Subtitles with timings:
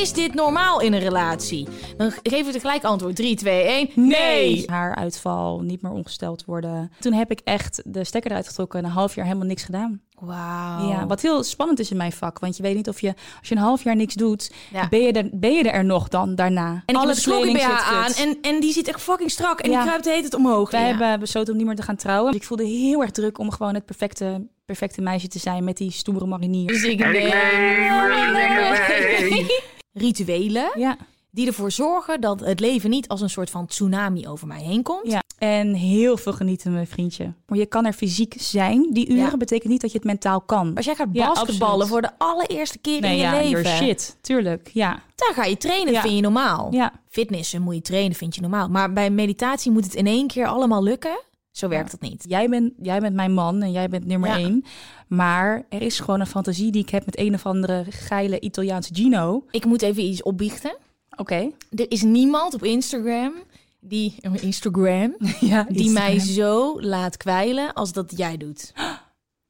[0.00, 1.68] Is dit normaal in een relatie?
[1.96, 3.16] Dan geven we het gelijk antwoord.
[3.16, 3.88] 3, 2, 1.
[3.94, 4.62] Nee!
[4.66, 6.92] Haaruitval, niet meer ongesteld worden.
[7.00, 10.00] Toen heb ik echt de stekker eruit getrokken en een half jaar helemaal niks gedaan.
[10.20, 10.88] Wauw.
[10.88, 12.38] Ja, wat heel spannend is in mijn vak.
[12.38, 14.88] Want je weet niet of je, als je een half jaar niks doet, Ja.
[14.88, 16.68] ben, je er, ben je er nog dan daarna.
[16.70, 19.60] En ik heb Alle een bij haar aan en, en die zit echt fucking strak.
[19.60, 19.76] En Ja.
[19.76, 20.70] die kruipt de hele tijd omhoog.
[20.70, 20.86] Wij Ja.
[20.86, 22.34] hebben besloten om niet meer te gaan trouwen.
[22.34, 25.90] Ik voelde heel erg druk om gewoon het perfecte, perfecte meisje te zijn met die
[25.90, 26.66] stoere marinier.
[26.66, 27.34] Dus ik nee.
[30.00, 30.96] Rituelen Ja,
[31.30, 34.82] die ervoor zorgen dat het leven niet als een soort van tsunami over mij heen
[34.82, 35.10] komt.
[35.10, 35.24] ja.
[35.38, 37.32] En heel veel genieten, mijn vriendje.
[37.46, 38.88] Maar je kan er fysiek zijn.
[38.92, 39.36] Die uren Ja.
[39.36, 40.74] betekent niet dat je het mentaal kan.
[40.74, 44.16] Als jij gaat basketballen voor de allereerste keer nee, in je leven, your shit.
[44.20, 45.02] Tuurlijk, ja.
[45.14, 46.68] daar ga je trainen, vind je normaal.
[46.72, 48.68] Ja, Fitnessen moet je trainen, vind je normaal.
[48.68, 51.20] Maar bij meditatie moet het in één keer allemaal lukken.
[51.50, 52.24] Zo werkt dat niet.
[52.28, 54.64] jij bent, jij bent mijn man en jij bent nummer één.
[55.06, 58.94] Maar er is gewoon een fantasie die ik heb met een of andere geile Italiaanse
[58.94, 59.44] Gino.
[59.50, 60.76] Ik moet even iets opbiechten.
[61.16, 61.50] Oké.
[61.70, 63.32] Er is niemand op Instagram
[63.80, 68.72] die, Instagram, Ja, die mij zo laat kwijlen als dat jij doet.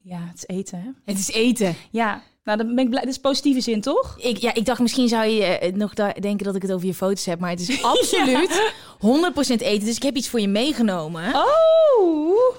[0.09, 0.89] Ja, het is eten, hè?
[1.05, 1.75] Het is eten.
[1.91, 3.03] Ja, nou, dan ben ik blij.
[3.03, 4.19] Dit is positieve zin, toch?
[4.19, 6.95] Ik, ja, ik dacht misschien zou je eh, nog denken dat ik het over je
[6.95, 9.87] foto's heb, maar het is absoluut 100% eten.
[9.87, 11.35] Dus ik heb iets voor je meegenomen.
[11.35, 12.55] Oh!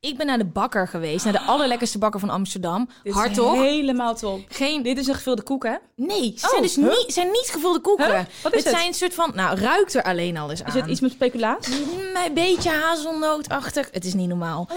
[0.00, 2.88] Ik ben naar de bakker geweest, naar de allerlekkerste bakker van Amsterdam.
[3.02, 3.54] Dit is toch?
[3.54, 4.40] helemaal top.
[4.48, 5.74] Geen Dit is een gevulde koek, hè?
[5.94, 6.88] Nee, ze Oh, zijn dus huh?
[6.88, 8.06] niet, zijn niet gevulde koeken.
[8.06, 8.24] Huh?
[8.42, 8.74] Wat is het, het?
[8.74, 10.68] zijn een soort van, nou, ruikt er alleen al eens aan.
[10.68, 11.68] Is het iets met speculaas?
[11.68, 13.88] Mm, Een beetje hazelnootachtig.
[13.92, 14.66] Het is niet normaal.
[14.70, 14.76] Ah.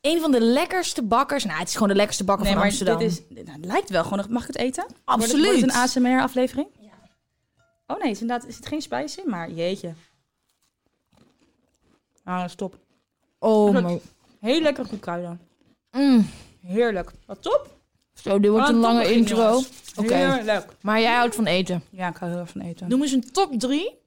[0.00, 1.44] Een van de lekkerste bakkers.
[1.44, 2.98] Nou, het is gewoon de lekkerste bakker van Amsterdam.
[2.98, 4.24] dit is, nou, het lijkt wel gewoon.
[4.28, 4.86] Mag ik het eten?
[5.04, 5.44] Absoluut.
[5.44, 6.66] Wordt het, het een ASMR-aflevering?
[6.80, 6.88] Ja.
[7.86, 9.30] Oh nee, is inderdaad, is het geen spice in?
[9.30, 9.92] Maar jeetje.
[12.24, 12.78] Ah, stop.
[13.38, 14.00] Oh my.
[14.44, 15.40] Heel lekker goed kruiden.
[15.90, 16.26] Mm.
[16.60, 17.12] Heerlijk.
[17.26, 17.76] Wat top.
[18.14, 19.62] Zo, dit wordt Wat een lange top begin, intro.
[19.96, 20.14] Oké.
[20.14, 20.76] Heerlijk.
[20.80, 21.82] Maar jij houdt van eten.
[21.90, 22.88] Ja, ik hou heel erg van eten.
[22.88, 23.98] Noem eens een top 3.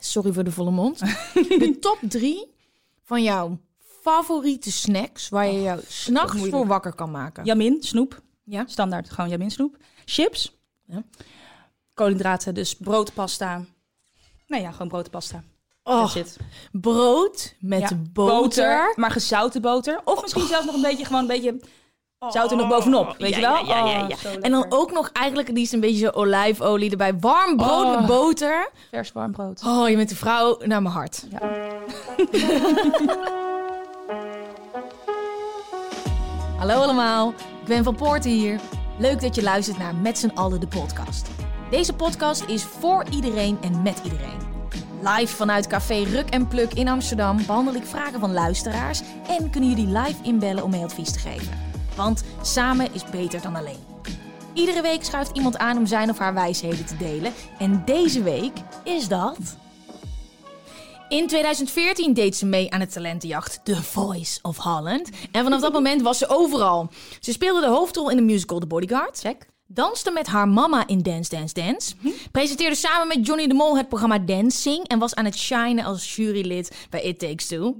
[0.00, 0.98] Sorry voor de volle mond.
[1.34, 2.54] de top 3
[3.02, 3.58] van jouw
[4.02, 7.44] favoriete snacks waar je jou s'nachts voor wakker kan maken.
[7.44, 8.22] Jamin, snoep.
[8.44, 8.64] Ja?
[8.66, 9.76] Standaard, gewoon Jamin snoep.
[10.04, 10.56] Chips.
[10.84, 11.02] Ja.
[11.94, 13.64] Koolhydraten, dus brood, pasta.
[14.46, 15.42] Nou ja, gewoon brood en pasta.
[15.88, 16.14] Oh,
[16.72, 18.92] brood met Ja, boter.
[18.96, 20.00] Maar gezouten boter.
[20.04, 21.60] Of misschien zelfs nog een beetje, gewoon een beetje
[22.28, 23.14] zout er nog bovenop.
[23.18, 23.64] Weet Ja, je wel?
[23.64, 27.18] ja, ja, ja, Oh, En dan ook nog eigenlijk liefst een beetje zo olijfolie erbij.
[27.18, 27.96] Warm brood Oh.
[27.96, 28.70] met boter.
[28.90, 29.62] vers warm brood.
[29.66, 31.26] Oh, je bent de vrouw naar mijn hart.
[31.30, 31.38] Ja.
[36.58, 37.28] Hallo allemaal,
[37.60, 38.60] ik ben Van Poorten hier.
[38.98, 41.28] Leuk dat je luistert naar Met z'n allen de podcast.
[41.70, 44.54] Deze podcast is voor iedereen en met iedereen.
[45.02, 49.70] Live vanuit Café Ruk en Pluk in Amsterdam behandel ik vragen van luisteraars en kunnen
[49.70, 51.58] jullie live inbellen om mee advies te geven.
[51.96, 53.84] Want samen is beter dan alleen.
[54.54, 57.32] Iedere week schuift iemand aan om zijn of haar wijsheden te delen.
[57.58, 58.52] En deze week
[58.84, 59.56] is dat.
[61.08, 65.10] In 2014 deed ze mee aan het talentenjacht The Voice of Holland.
[65.32, 66.88] En vanaf dat moment was ze overal.
[67.20, 69.18] Ze speelde de hoofdrol in de musical The Bodyguard.
[69.18, 69.46] Check.
[69.68, 71.94] Danste met haar mama in Dance Dance Dance.
[72.32, 74.86] Presenteerde samen met Johnny de Mol het programma Dancing.
[74.88, 77.76] En was aan het shinen als jurylid bij It Takes Two.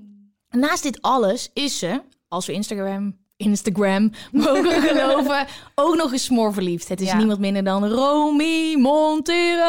[0.51, 6.89] Naast dit alles is ze, als we Instagram, Instagram mogen geloven, ook nog eens smoorverliefd.
[6.89, 7.17] Het is Ja.
[7.17, 9.65] niemand minder dan Romy Montero.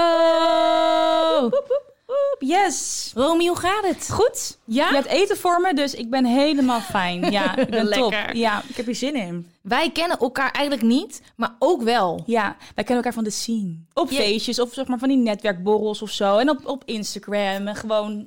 [2.08, 3.12] Oep, Yes.
[3.16, 4.10] Romy, hoe gaat het?
[4.12, 4.58] Goed.
[4.66, 4.88] Ja?
[4.90, 7.32] Je hebt eten voor me, dus ik ben helemaal fijn.
[7.32, 8.12] Ja, ik ben top.
[8.12, 8.36] Lekker.
[8.36, 9.48] Ja, ik heb hier zin in.
[9.62, 12.24] Wij kennen elkaar eigenlijk niet, maar ook wel.
[12.26, 13.76] Ja, wij kennen elkaar van de scene.
[13.94, 16.38] Op feestjes of zeg maar van die netwerkborrels of zo.
[16.38, 17.68] En op, op Instagram.
[17.68, 18.26] En gewoon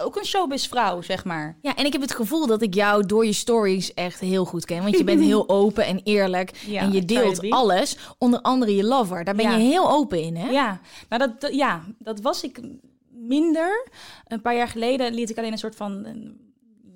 [0.00, 1.56] ook een showbiz-vrouw, zeg maar.
[1.60, 4.64] Ja, en ik heb het gevoel dat ik jou door je stories echt heel goed
[4.64, 4.82] ken.
[4.82, 6.50] Want je bent heel open en eerlijk.
[6.66, 7.96] Ja, en je deelt alles.
[8.18, 9.24] Onder andere je lover.
[9.24, 9.56] Daar ben Ja.
[9.56, 10.50] je heel open in, hè?
[10.50, 12.60] Ja, nou dat, dat- ja, dat was ik
[13.28, 13.88] minder.
[14.26, 16.04] Een paar jaar geleden liet ik alleen een soort van...
[16.04, 16.50] een-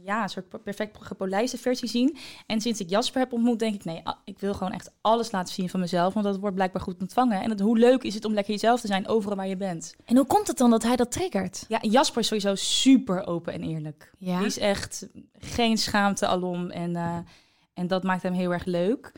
[0.05, 2.17] ja, een soort perfect gepolijste versie zien.
[2.47, 3.85] En sinds ik Jasper heb ontmoet, denk ik...
[3.85, 6.15] nee, ah, ik wil gewoon echt alles laten zien van mezelf.
[6.15, 7.43] Want dat wordt blijkbaar goed ontvangen.
[7.43, 9.95] En hoe leuk is het om lekker jezelf te zijn overal waar je bent.
[10.05, 11.65] En hoe komt het dan dat hij dat triggert?
[11.69, 14.13] Ja, Jasper is sowieso super open en eerlijk.
[14.19, 14.39] Ja?
[14.39, 15.09] Die is echt
[15.39, 16.71] geen schaamte alom.
[16.71, 17.19] En, eh,
[17.75, 19.13] en dat maakt hem heel erg leuk.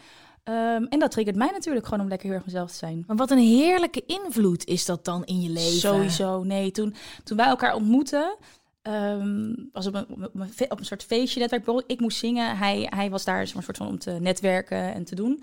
[0.49, 3.05] Ehm, en dat triggert mij natuurlijk gewoon om lekker heel erg mezelf te zijn.
[3.07, 5.79] Maar wat een heerlijke invloed is dat dan in je leven?
[5.79, 6.43] Sowieso.
[6.43, 8.37] Nee, toen, toen wij elkaar ontmoetten,
[8.83, 11.83] ehm, was op een, op een, fe- op een soort feestje netwerk.
[11.87, 12.57] Ik moest zingen.
[12.57, 15.43] Hij, hij was daar een soort van om te netwerken en te doen.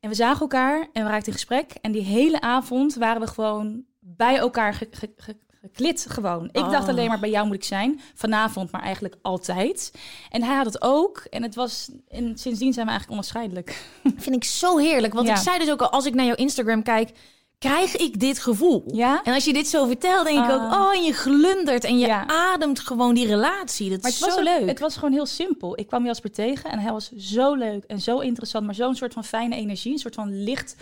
[0.00, 1.72] En we zagen elkaar en we raakten in gesprek.
[1.80, 6.48] En die hele avond waren we gewoon bij elkaar ge- ge- geklit gewoon.
[6.52, 6.70] Ik Oh.
[6.70, 8.00] dacht alleen maar bij jou moet ik zijn.
[8.14, 9.92] Vanavond, maar eigenlijk altijd.
[10.30, 11.18] En hij had het ook.
[11.30, 11.90] En het was.
[12.08, 13.84] En sindsdien zijn we eigenlijk onafscheidelijk.
[14.16, 15.12] vind ik zo heerlijk.
[15.14, 15.34] Want Ja.
[15.34, 17.10] ik zei dus ook al, als ik naar jouw Instagram kijk,
[17.58, 18.84] krijg ik dit gevoel.
[18.86, 19.20] Ja?
[19.22, 20.54] En als je dit zo vertelt, denk ik Ah.
[20.64, 22.26] ook, oh, en je glundert en je Ja.
[22.26, 23.90] ademt gewoon die relatie.
[23.90, 24.68] Dat Maar is het was, zo leuk.
[24.68, 25.78] het was gewoon heel simpel.
[25.78, 29.12] Ik kwam Jasper tegen en hij was zo leuk en zo interessant, maar zo'n soort
[29.12, 30.76] van fijne energie, een soort van licht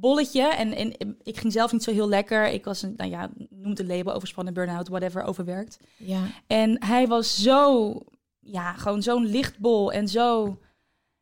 [0.00, 0.42] bolletje.
[0.42, 2.46] En, en ik ging zelf niet zo heel lekker.
[2.46, 5.78] Ik was een, nou ja, noem het een label, overspannen, burn-out, whatever, overwerkt.
[5.96, 6.22] ja.
[6.46, 7.94] En hij was zo,
[8.40, 10.58] ja, gewoon zo'n lichtbol en zo...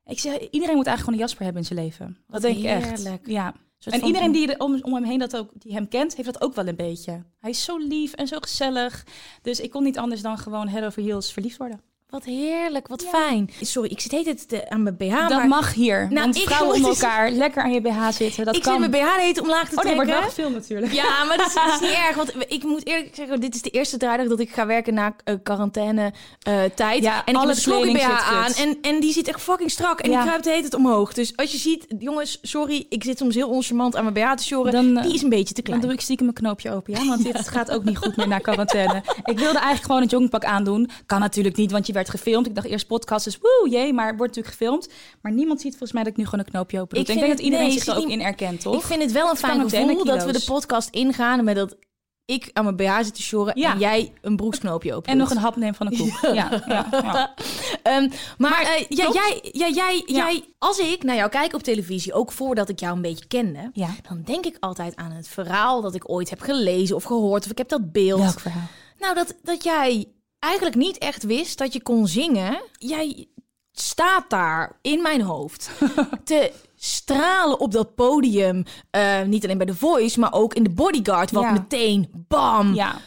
[0.05, 2.07] Ik zeg, iedereen moet eigenlijk gewoon een Jasper hebben in zijn leven.
[2.27, 2.99] Wat dat denk ik echt.
[2.99, 3.27] heerlijk.
[3.27, 3.55] Ja.
[3.85, 6.55] En iedereen die om, om hem heen dat ook, die hem kent, heeft dat ook
[6.55, 7.23] wel een beetje.
[7.39, 9.07] Hij is zo lief en zo gezellig.
[9.43, 11.81] Dus ik kon niet anders dan gewoon head over heels verliefd worden.
[12.11, 13.09] Wat heerlijk, wat Ja.
[13.19, 13.51] fijn.
[13.61, 15.99] Sorry, ik zit heet het aan mijn BH, dat maar mag hier.
[16.11, 18.45] Nou, want ik vrouwen onder eens- elkaar lekker aan je BH zitten.
[18.45, 18.81] Dat ik kan.
[18.83, 19.97] zit mijn BH heet omlaag te Oh nee, trekken.
[19.97, 20.93] wordt wel gefilmd natuurlijk.
[20.93, 22.17] Ja, maar dat is, dat is niet erg.
[22.17, 25.15] Want ik moet eerlijk zeggen, dit is de eerste draaidag dat ik ga werken na
[25.25, 26.13] eh, quarantaine
[26.43, 27.03] eh, tijd.
[27.03, 28.53] Ja, en ik heb een BH aan.
[28.53, 30.01] En, en die zit echt fucking strak.
[30.01, 30.17] En Ja.
[30.17, 31.13] die kruipt heet het omhoog.
[31.13, 34.45] Dus als je ziet, jongens, sorry, ik zit soms heel oncharmant aan mijn BH te
[34.45, 34.73] sjoren.
[34.73, 35.81] Dan, eh, die is een beetje te Dan klein.
[35.81, 37.07] doe ik stiekem mijn knoopje open, ja?
[37.09, 39.03] Want dit gaat ook niet goed meer naar quarantaine.
[39.25, 40.91] Ik wilde eigenlijk gewoon een joggingpak aandoen.
[41.07, 42.47] Kan natuurlijk niet, want je werd gefilmd.
[42.47, 44.89] Ik dacht eerst podcast, dus woe, jee, maar wordt natuurlijk gefilmd.
[45.23, 47.01] Maar niemand ziet volgens mij dat ik nu gewoon een knoopje open doe.
[47.01, 48.75] Ik denk dat het- iedereen nee, zich er ook niet- in erkent, toch?
[48.75, 51.77] Ik vind het wel een fijn gevoel dat we de podcast ingaan met dat
[52.25, 53.73] ik aan mijn BH zit te sjoren Ja.
[53.73, 56.19] en jij een broeksknoopje open En nog een hap neem van een koek.
[56.35, 57.35] Ja, ja, ja.
[57.83, 58.09] Ehm,
[58.39, 60.17] maar Maar, eh, jij, ja, jij, Ja.
[60.17, 63.71] jij, als ik naar jou kijk op televisie, ook voordat ik jou een beetje kende,
[63.73, 63.89] Ja.
[64.09, 67.51] dan denk ik altijd aan het verhaal dat ik ooit heb gelezen of gehoord, of
[67.51, 68.21] ik heb dat beeld.
[68.21, 68.69] Welk verhaal?
[68.99, 70.07] Nou, dat, dat jij
[70.41, 72.63] eigenlijk niet echt wist dat je kon zingen.
[72.79, 73.27] Jij
[73.73, 75.71] staat daar in mijn hoofd
[76.25, 78.65] te stralen op dat podium.
[78.91, 81.53] eh, niet alleen bij The Voice, maar ook in de Bodyguard, wat Ja.
[81.53, 82.99] meteen, bam, Ja,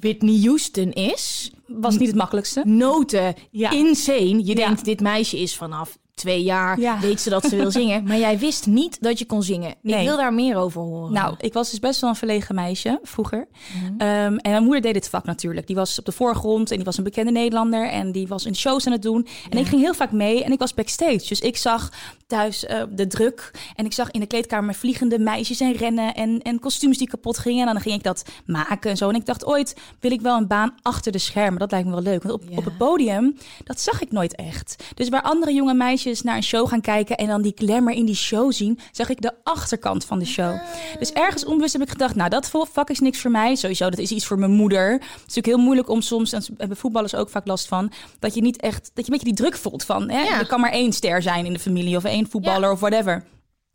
[0.00, 1.50] Whitney Houston is.
[1.66, 2.62] was niet het makkelijkste.
[2.64, 3.70] Noten, Ja.
[3.70, 4.44] insane.
[4.44, 7.00] Je denkt, dit meisje is vanaf twee jaar, Ja.
[7.00, 8.04] weet ze dat ze wil zingen.
[8.04, 9.70] Maar jij wist niet dat je kon zingen.
[9.82, 11.12] Ik wil daar meer over horen.
[11.12, 13.48] Nou, ik was dus best wel een verlegen meisje vroeger.
[13.74, 13.92] Mhm.
[13.98, 15.66] Ehm, en mijn moeder deed dit vak natuurlijk.
[15.66, 17.88] Die was op de voorgrond en die was een bekende Nederlander.
[17.90, 19.26] En die was in shows aan het doen.
[19.50, 21.28] En ik ging heel vaak mee en ik was backstage.
[21.28, 21.90] Dus ik zag
[22.26, 23.50] thuis eh, de druk.
[23.76, 26.14] En ik zag in de kleedkamer vliegende meisjes en rennen.
[26.14, 27.66] En, en kostuums die kapot gingen.
[27.66, 29.08] En dan ging ik dat maken en zo.
[29.08, 31.58] En ik dacht ooit wil ik wel een baan achter de schermen.
[31.58, 32.22] Dat lijkt me wel leuk.
[32.22, 32.56] Want op, Ja.
[32.56, 34.84] op het podium, dat zag ik nooit echt.
[34.94, 37.16] Dus waar andere jonge meisjes naar een show gaan kijken...
[37.16, 38.78] en dan die glamour in die show zien...
[38.90, 40.60] zag ik de achterkant van de show.
[40.98, 42.14] Dus ergens onbewust heb ik gedacht...
[42.14, 43.54] nou, dat vak is niks voor mij.
[43.54, 44.92] Sowieso, dat is iets voor mijn moeder.
[44.92, 46.32] Het is natuurlijk heel moeilijk om soms...
[46.32, 47.92] en hebben voetballers ook vaak last van...
[48.18, 48.90] dat je niet echt...
[48.94, 50.10] dat je een beetje die druk voelt van...
[50.10, 50.38] Hè, Ja.
[50.38, 51.96] er kan maar één ster zijn in de familie...
[51.96, 52.72] of één voetballer Ja.
[52.72, 53.24] of whatever.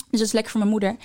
[0.10, 0.96] Dus dat is lekker voor mijn moeder.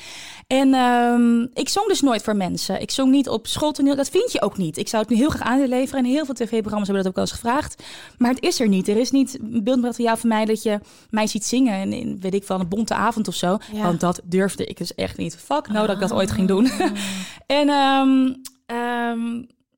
[0.46, 2.80] En ehm, ik zong dus nooit voor mensen.
[2.80, 3.96] Ik zong niet op schooltoneel.
[3.96, 4.76] Dat vind je ook niet.
[4.76, 6.04] Ik zou het nu heel graag aan willen leveren.
[6.04, 7.82] En heel veel tv-programma's hebben dat ook wel eens gevraagd.
[8.18, 8.88] Maar het is er niet.
[8.88, 11.80] Er is niet een beeldmateriaal van mij dat je mij ziet zingen.
[11.80, 13.58] In, in weet ik wel, een bonte avond of zo.
[13.72, 13.82] Ja.
[13.82, 15.36] Want dat durfde ik dus echt niet.
[15.36, 16.70] Fuck, nou dat ik dat ooit ging doen.
[17.46, 18.32] en ehm,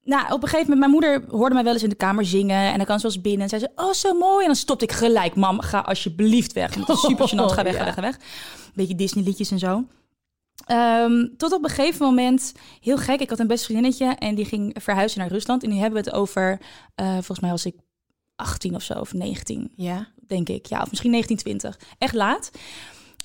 [0.05, 2.71] nou, op een gegeven moment, mijn moeder hoorde mij wel eens in de kamer zingen.
[2.71, 3.43] En dan kan ze wel eens binnen.
[3.43, 4.41] En zei ze, oh, zo mooi.
[4.41, 5.35] En dan stopte ik gelijk.
[5.35, 6.75] Mam, ga alsjeblieft weg.
[6.75, 7.53] Het is super gênant.
[7.53, 7.79] Ga weg, Ja.
[7.79, 8.19] ga weg, ga weg.
[8.75, 9.85] Beetje Disney liedjes en zo.
[10.67, 14.45] Ehm, tot op een gegeven moment, heel gek, ik had een best vriendinnetje en die
[14.45, 15.63] ging verhuizen naar Rusland.
[15.63, 16.61] En nu hebben we het over,
[16.95, 17.75] eh, volgens mij was ik
[18.37, 20.07] 18 of zo, of 19 Ja.
[20.27, 20.67] denk ik.
[20.67, 21.89] Ja, of misschien 1920.
[21.99, 22.51] Echt laat.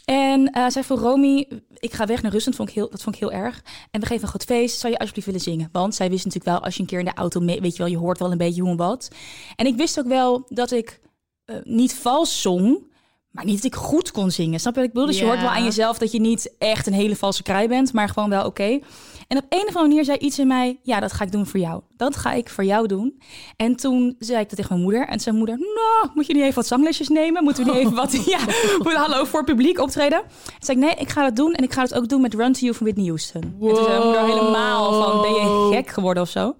[0.06, 1.48] En eh zij vroeg Romy,
[1.80, 3.64] ik ga weg naar Rusland, vond ik heel, dat vond ik heel erg.
[3.92, 5.70] En we geven een groot feest, zou je alsjeblieft willen zingen?
[5.72, 7.84] Want zij wist natuurlijk wel, als je een keer in de auto, mee, weet je
[7.84, 9.12] wel, je hoort wel een beetje hoe en wat.
[9.56, 11.00] En ik wist ook wel dat ik
[11.46, 12.88] eh, niet vals zong,
[13.32, 14.60] maar niet dat ik goed kon zingen.
[14.60, 15.10] Snap je wat ik bedoel?
[15.10, 17.94] Dus je hoort wel aan jezelf dat je niet echt een hele valse kraai bent,
[17.94, 18.80] maar gewoon wel oké.
[19.28, 21.46] En op een of andere manier zei iets in mij, ja, dat ga ik doen
[21.46, 21.82] voor jou.
[21.98, 23.22] Dat ga ik voor jou doen.
[23.56, 25.08] En toen zei ik dat tegen mijn moeder.
[25.08, 27.44] En zei mijn moeder, nou, moet je niet even wat zanglesjes nemen?
[27.44, 28.40] Moeten we niet even wat, ja,
[28.78, 30.20] moet hallo voor publiek optreden?
[30.22, 31.54] Toen zei ik, nee, ik ga dat doen.
[31.54, 33.42] En ik ga het ook doen met Run to You van Whitney Houston.
[33.42, 36.56] En toen zei mijn moeder helemaal van, ben je gek geworden of zo?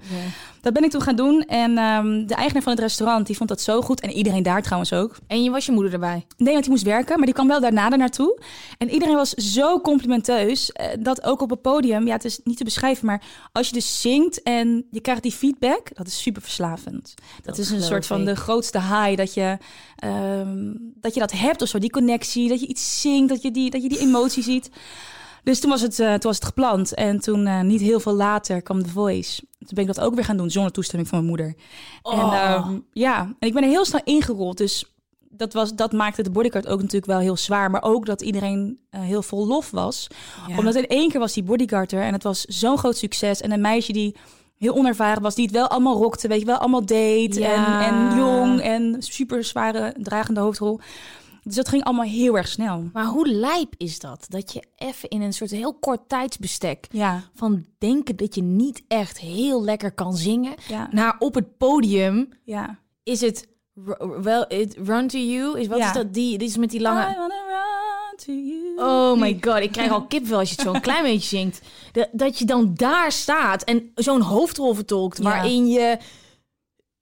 [0.62, 1.42] Dat ben ik toen gaan doen.
[1.42, 4.00] En ehm, de eigenaar van het restaurant, die vond dat zo goed.
[4.00, 5.18] En iedereen daar trouwens ook.
[5.28, 6.26] En je was je moeder erbij?
[6.38, 8.42] Nee, want die moest werken, maar die kwam wel daarna er naartoe.
[8.78, 12.58] En iedereen was zo complimenteus, eh, dat ook op het podium, ja, het is niet
[12.58, 16.42] te beschrijven, maar als je dus zingt en je krijgt die feedback, dat is super
[16.42, 17.14] verslavend.
[17.44, 18.26] Dat, is een soort van ik.
[18.26, 19.58] de grootste high, dat je,
[19.96, 23.52] ehm, dat je dat hebt of zo, die connectie, dat je iets zingt, dat je
[23.52, 24.70] die, dat je die emotie ziet.
[25.44, 26.94] Dus toen was het, eh, toen was het gepland.
[26.94, 29.42] En toen, eh, niet heel veel later, kwam The Voice.
[29.60, 31.48] Toen ben ik dat ook weer gaan doen, zonder toestemming van mijn moeder.
[32.04, 32.34] En Oh.
[32.36, 34.58] ehm, ja, en ik ben er heel snel ingerold.
[34.58, 34.86] Dus
[35.30, 37.72] dat, was, dat maakte de bodyguard ook natuurlijk wel heel zwaar.
[37.72, 40.08] Maar ook dat iedereen eh, heel vol lof was.
[40.58, 42.02] Omdat in één keer was die bodyguard er.
[42.02, 43.42] En het was zo'n groot succes.
[43.42, 44.16] En een meisje die
[44.58, 45.36] heel onervaren was.
[45.36, 46.58] Die het wel allemaal rokte, weet je wel.
[46.58, 47.36] Allemaal deed.
[47.36, 47.86] Ja.
[47.88, 48.62] En, en jong.
[48.62, 50.80] En super zware dragende hoofdrol.
[51.50, 52.90] Dus dat ging allemaal heel erg snel.
[52.94, 54.26] Maar hoe lijp is dat?
[54.28, 58.84] Dat je even in een soort heel kort tijdsbestek Ja, van denken dat je niet
[58.88, 62.80] echt heel lekker kan zingen, ja, naar op het podium ja.
[63.04, 63.48] is het
[64.22, 65.88] wel it run to you is wat Ja.
[65.88, 67.30] is dat die dit is met die lange.
[68.78, 71.62] Oh my god, ik krijg al kipvel als je het zo'n klein beetje zingt.
[71.92, 75.98] De- dat je dan daar staat en zo'n hoofdrol vertolkt waarin je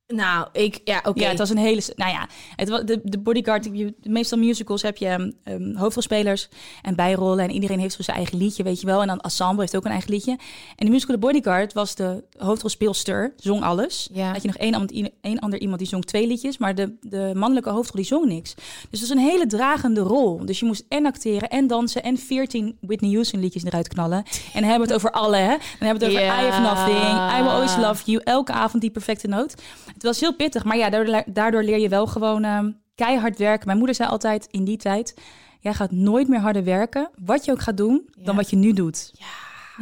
[0.08, 1.22] nou, ik ja, oké.
[1.22, 1.82] Ja, het was een hele...
[1.96, 3.70] Nou ja, het was, de, de bodyguard...
[4.04, 6.50] Meestal musicals heb je ehm, hoofdrolspelers
[6.82, 7.44] en bijrollen...
[7.44, 9.02] en iedereen heeft zo zijn eigen liedje, weet je wel.
[9.02, 10.38] En dan ensemble heeft ook een eigen liedje.
[10.76, 14.10] En de musical The Bodyguard was de hoofdrolspeelster, zong alles.
[14.14, 14.32] Ja.
[14.32, 16.58] Had je nog één, ander- één ander iemand die zong twee liedjes...
[16.58, 18.56] maar de, de mannelijke hoofdrol die zong niks.
[18.90, 20.46] Dus het was een hele dragende rol.
[20.46, 22.04] Dus je moest en acteren en dansen...
[22.04, 24.18] en 14 Whitney Houston liedjes eruit knallen.
[24.18, 25.58] En dan hebben we het over alle, hè.
[25.58, 26.42] Dan hebben we het over Ja.
[26.42, 28.22] I Have Nothing, I Will Always Love You...
[28.24, 29.56] elke avond die perfecte noot.
[29.98, 30.90] Het was heel pittig, maar ja,
[31.26, 33.66] daardoor, leer je wel gewoon ehm, keihard werken.
[33.66, 35.16] Mijn moeder zei altijd in die tijd:
[35.60, 38.24] jij gaat nooit meer harder werken, wat je ook gaat doen, Ja.
[38.24, 39.12] dan wat je nu doet.
[39.14, 39.26] Ja.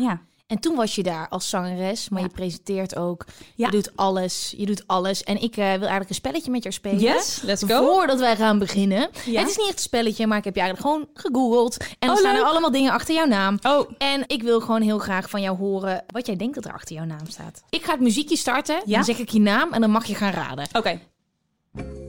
[0.03, 0.21] Ja,
[0.55, 2.25] En toen was je daar als zangeres, maar Ja.
[2.27, 3.25] je presenteert ook.
[3.55, 3.65] Ja.
[3.65, 5.23] Je doet alles, je doet alles.
[5.23, 6.99] En ik eh, wil eigenlijk een spelletje met jou spelen.
[6.99, 7.85] yes, let's go.
[7.93, 9.09] Voordat wij gaan beginnen.
[9.25, 9.39] Ja.
[9.39, 11.77] Het is niet echt een spelletje, maar ik heb je eigenlijk gewoon gegoogeld.
[11.77, 13.59] En er Oh, staan er allemaal dingen achter jouw naam.
[13.63, 16.73] Oh, En ik wil gewoon heel graag van jou horen wat jij denkt dat er
[16.73, 17.63] achter jouw naam staat.
[17.69, 18.95] Ik ga het muziekje starten, Ja.
[18.95, 20.67] dan zeg ik je naam en dan mag je gaan raden.
[20.73, 20.99] oké.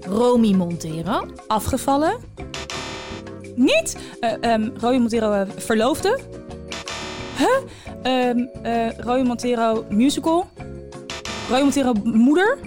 [0.00, 1.26] Romy Montero.
[1.46, 2.16] Afgevallen.
[3.54, 6.20] Niet eh ehm Roy Montero eh, verloofde.
[7.38, 7.60] Huh?
[8.02, 10.48] Ehm eh, Roy Montero musical.
[11.48, 12.58] Roy Montero moeder.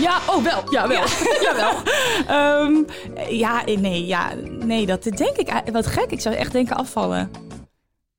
[0.00, 0.62] Ja, oh wel.
[0.70, 1.04] Ja, wel.
[1.40, 1.72] Jawel.
[2.26, 2.82] Ehm,
[3.28, 5.62] ja, eh, nee, ja, nee, dat denk ik.
[5.72, 7.30] Wat gek, ik zou echt denken afvallen.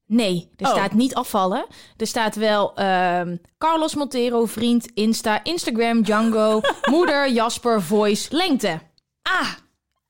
[0.05, 0.71] Nee, er Oh.
[0.73, 1.65] staat niet afvallen.
[1.97, 8.79] Er staat wel ehm, Carlos Montero, vriend, Insta, Instagram, Django, moeder, Jasper, voice, lengte.
[9.21, 9.49] Ah,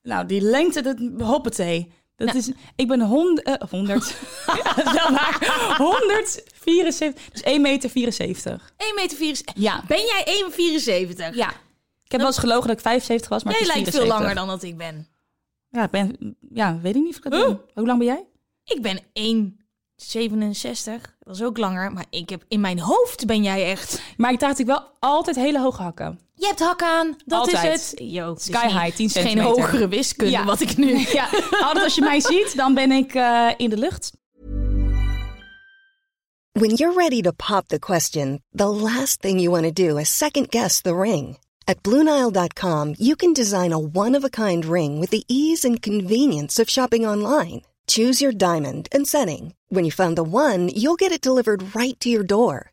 [0.02, 0.98] nou, die lengte, dat
[1.28, 1.92] hoppatee.
[2.16, 2.40] Dat Nou.
[2.40, 4.16] is, ik ben hond, eh, 100.
[4.46, 5.76] ja, dat is wel waar.
[5.78, 8.74] 174, dus 1 meter 74.
[8.78, 9.54] 1,74 meter.
[9.56, 9.84] Ja.
[9.88, 11.36] Ben jij 1,74?
[11.36, 11.50] Ja.
[12.04, 14.20] Ik heb wel eens gelogen dat ik 75 was, maar Jij lijkt veel 74.
[14.20, 15.08] langer dan dat ik ben.
[15.70, 17.58] Ja, ik ben, ja, weet ik niet of ik dat.
[17.74, 18.26] Hoe lang ben jij?
[18.64, 21.16] Ik ben 1,67.
[21.20, 21.92] Dat is ook langer.
[21.92, 24.02] Maar ik heb in mijn hoofd ben jij echt...
[24.18, 26.20] Maar ik draag natuurlijk wel altijd hele hoge hakken.
[26.44, 27.18] Je hebt hak aan.
[27.26, 27.80] Dat Altijd.
[27.80, 28.00] is het.
[28.12, 29.62] Yo, Sky niet- high, 10 het is geen centimeter.
[29.62, 30.46] hogere wiskunde Ja.
[30.46, 30.98] wat ik nu...
[31.14, 31.30] Ja,
[31.62, 34.12] altijd als je mij ziet, dan ben ik eh, in de lucht.
[36.60, 40.18] When you're ready to pop the question, the last thing you want to do is
[40.18, 41.38] second guess the ring.
[41.66, 45.82] At Bluenile.com, you can design a one of a kind ring with the ease and
[45.82, 47.62] convenience of shopping online.
[47.88, 49.54] Choose your diamond and setting.
[49.70, 52.73] When you find the one, you'll get it delivered right to your door.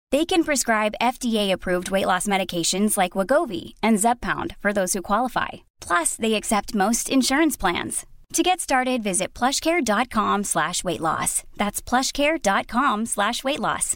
[0.11, 5.47] They can prescribe FDA-approved weight loss medications like Wagovi and Zepbound for those who qualify.
[5.79, 8.05] Plus, they accept most insurance plans.
[8.33, 11.43] To get started, visit plushcare.com slash weight loss.
[11.57, 13.95] That's plushcare.com slash weight loss.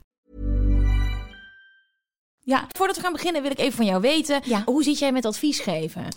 [2.40, 4.42] Ja, Voordat we gaan beginnen wil ik even van jou weten.
[4.44, 4.62] Ja.
[4.66, 6.08] Hoe zit jij met advies geven?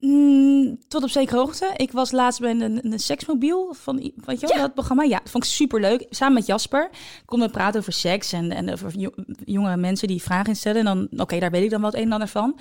[0.00, 1.70] Mm, tot op zekere hoogte.
[1.76, 5.02] Ik was laatst bij een, een seksmobiel van, weet je wel, dat programma.
[5.02, 6.06] Ja, dat vond ik super leuk.
[6.10, 6.90] Samen met Jasper
[7.24, 9.14] konden we praten over seks en, en over jo-
[9.44, 10.78] jonge mensen die vragen instellen.
[10.78, 12.58] En dan, oké, daar weet ik dan wel het een en ander van.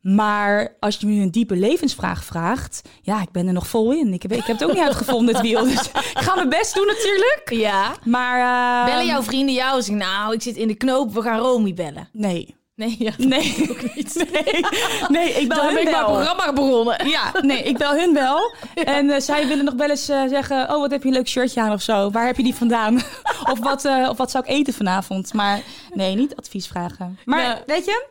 [0.00, 4.12] Maar als je me een diepe levensvraag vraagt, ja, ik ben er nog vol in.
[4.12, 5.62] Ik heb, ik heb het ook niet uitgevonden, het wiel.
[5.64, 7.42] Dus ik ga mijn best doen natuurlijk.
[7.50, 7.94] Ja.
[8.04, 8.38] Maar...
[8.80, 11.38] eh, Bellen jouw vrienden jou en zeggen, nou, ik zit in de knoop, we gaan
[11.38, 12.08] Romy bellen.
[12.12, 12.54] Nee.
[12.80, 13.66] Nee, ja, Nee.
[13.70, 14.14] ook niet.
[14.32, 14.64] Nee,
[15.08, 16.14] nee ik bel Dan hun ben ik mijn wel.
[16.14, 17.08] programma begonnen.
[17.08, 18.54] Ja, nee, ik bel hun wel.
[18.74, 20.62] En eh, zij willen nog wel eens eh, zeggen...
[20.70, 22.10] oh, wat heb je een leuk shirtje aan of zo.
[22.10, 22.96] Waar heb je die vandaan?
[23.52, 25.32] of, wat, eh, of wat zou ik eten vanavond?
[25.32, 25.60] Maar
[25.94, 27.18] nee, niet advies vragen.
[27.24, 27.62] Maar Ja.
[27.66, 28.04] weet je,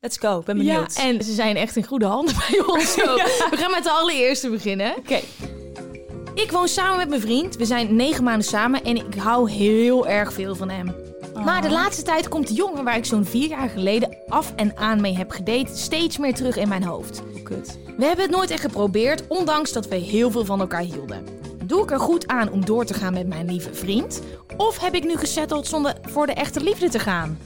[0.00, 0.38] let's go.
[0.38, 0.94] Ik ben Ja, benieuwd.
[0.94, 2.94] en ze zijn echt in goede handen bij ons.
[2.94, 4.94] We gaan met de allereerste beginnen.
[4.96, 5.20] Oké.
[6.34, 7.56] Ik woon samen met mijn vriend.
[7.56, 10.94] We zijn negen maanden samen en ik hou heel erg veel van hem.
[11.34, 14.76] Maar de laatste tijd komt de jongen waar ik zo'n vier jaar geleden af en
[14.76, 17.22] aan mee heb gedate steeds meer terug in mijn hoofd.
[17.36, 17.78] Oh, kut.
[17.96, 21.24] We hebben het nooit echt geprobeerd, ondanks dat we heel veel van elkaar hielden.
[21.64, 24.22] Doe ik er goed aan om door te gaan met mijn lieve vriend?
[24.56, 27.38] Of heb ik nu gesetteld zonder voor de echte liefde te gaan?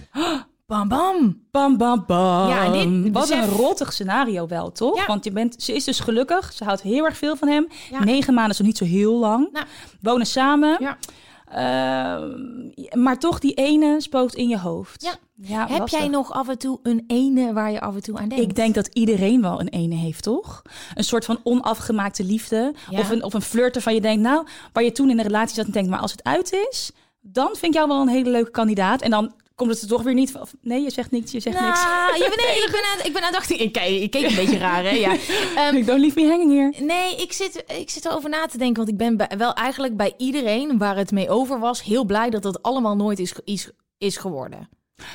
[0.66, 1.42] Bam bam.
[1.50, 2.48] Bam, bam, bam.
[2.48, 4.96] Ja, dit Wat besef- een rottig scenario wel, toch?
[4.96, 5.06] Ja.
[5.06, 6.52] Want je bent, ze is dus gelukkig.
[6.52, 7.68] Ze houdt heel erg veel van hem.
[7.90, 8.04] Ja.
[8.04, 9.48] Negen maanden is nog niet zo heel lang.
[9.52, 9.66] Nou.
[10.00, 10.76] Wonen samen.
[10.80, 10.98] Ja.
[11.54, 15.02] Ehm, maar toch die ene spookt in je hoofd.
[15.02, 15.14] Ja.
[15.36, 15.98] Ja, heb lastig.
[15.98, 18.44] jij nog af en toe een ene waar je af en toe aan denkt?
[18.44, 20.62] Ik denk dat iedereen wel een ene heeft, toch?
[20.94, 22.74] Een soort van onafgemaakte liefde.
[22.90, 22.98] Ja.
[22.98, 25.54] Of, een, of een flirt van je denkt, nou, waar je toen in een relatie
[25.54, 28.30] zat en denkt, maar als het uit is, dan vind ik jou wel een hele
[28.30, 29.02] leuke kandidaat.
[29.02, 30.46] En dan komt het er toch weer niet van.
[30.60, 31.82] Nee, je zegt niks, je zegt niks.
[31.82, 33.60] Nou, ja, maar nee, ik ben aan, ik ben aan het dachten.
[33.60, 34.90] Ik, kijk- ik keek een beetje raar, hè?
[34.90, 35.16] Ja.
[35.56, 36.84] Ehm, Don't leave me hanging here.
[36.84, 38.76] nee, ik zit, ik zit erover na te denken.
[38.76, 41.82] Want ik ben bij- wel eigenlijk bij iedereen waar het mee over was...
[41.82, 44.68] heel blij dat het allemaal nooit is, is, is geworden.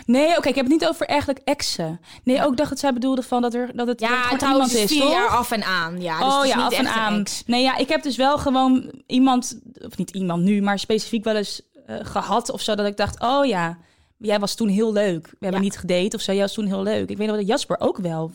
[0.06, 2.00] Nee, oké, ik heb het niet over eigenlijk exen.
[2.24, 4.38] Nee, ook dacht dat zij bedoelde van dat, er, dat het dat het Ja, gewoon
[4.38, 5.14] trouwens, iemand is vier toch?
[5.14, 6.02] jaar af en aan.
[6.02, 7.24] Ja, dus oh het is ja, niet af en aan.
[7.46, 11.36] Nee, ja, ik heb dus wel gewoon iemand, of niet iemand nu, maar specifiek wel
[11.36, 13.78] eens eh, gehad of zo, dat ik dacht, oh ja,
[14.20, 15.26] jij was toen heel leuk.
[15.28, 15.66] We hebben Ja.
[15.68, 17.10] niet gedate of zo, jij was toen heel leuk.
[17.10, 18.32] Ik weet nog dat Jasper ook wel.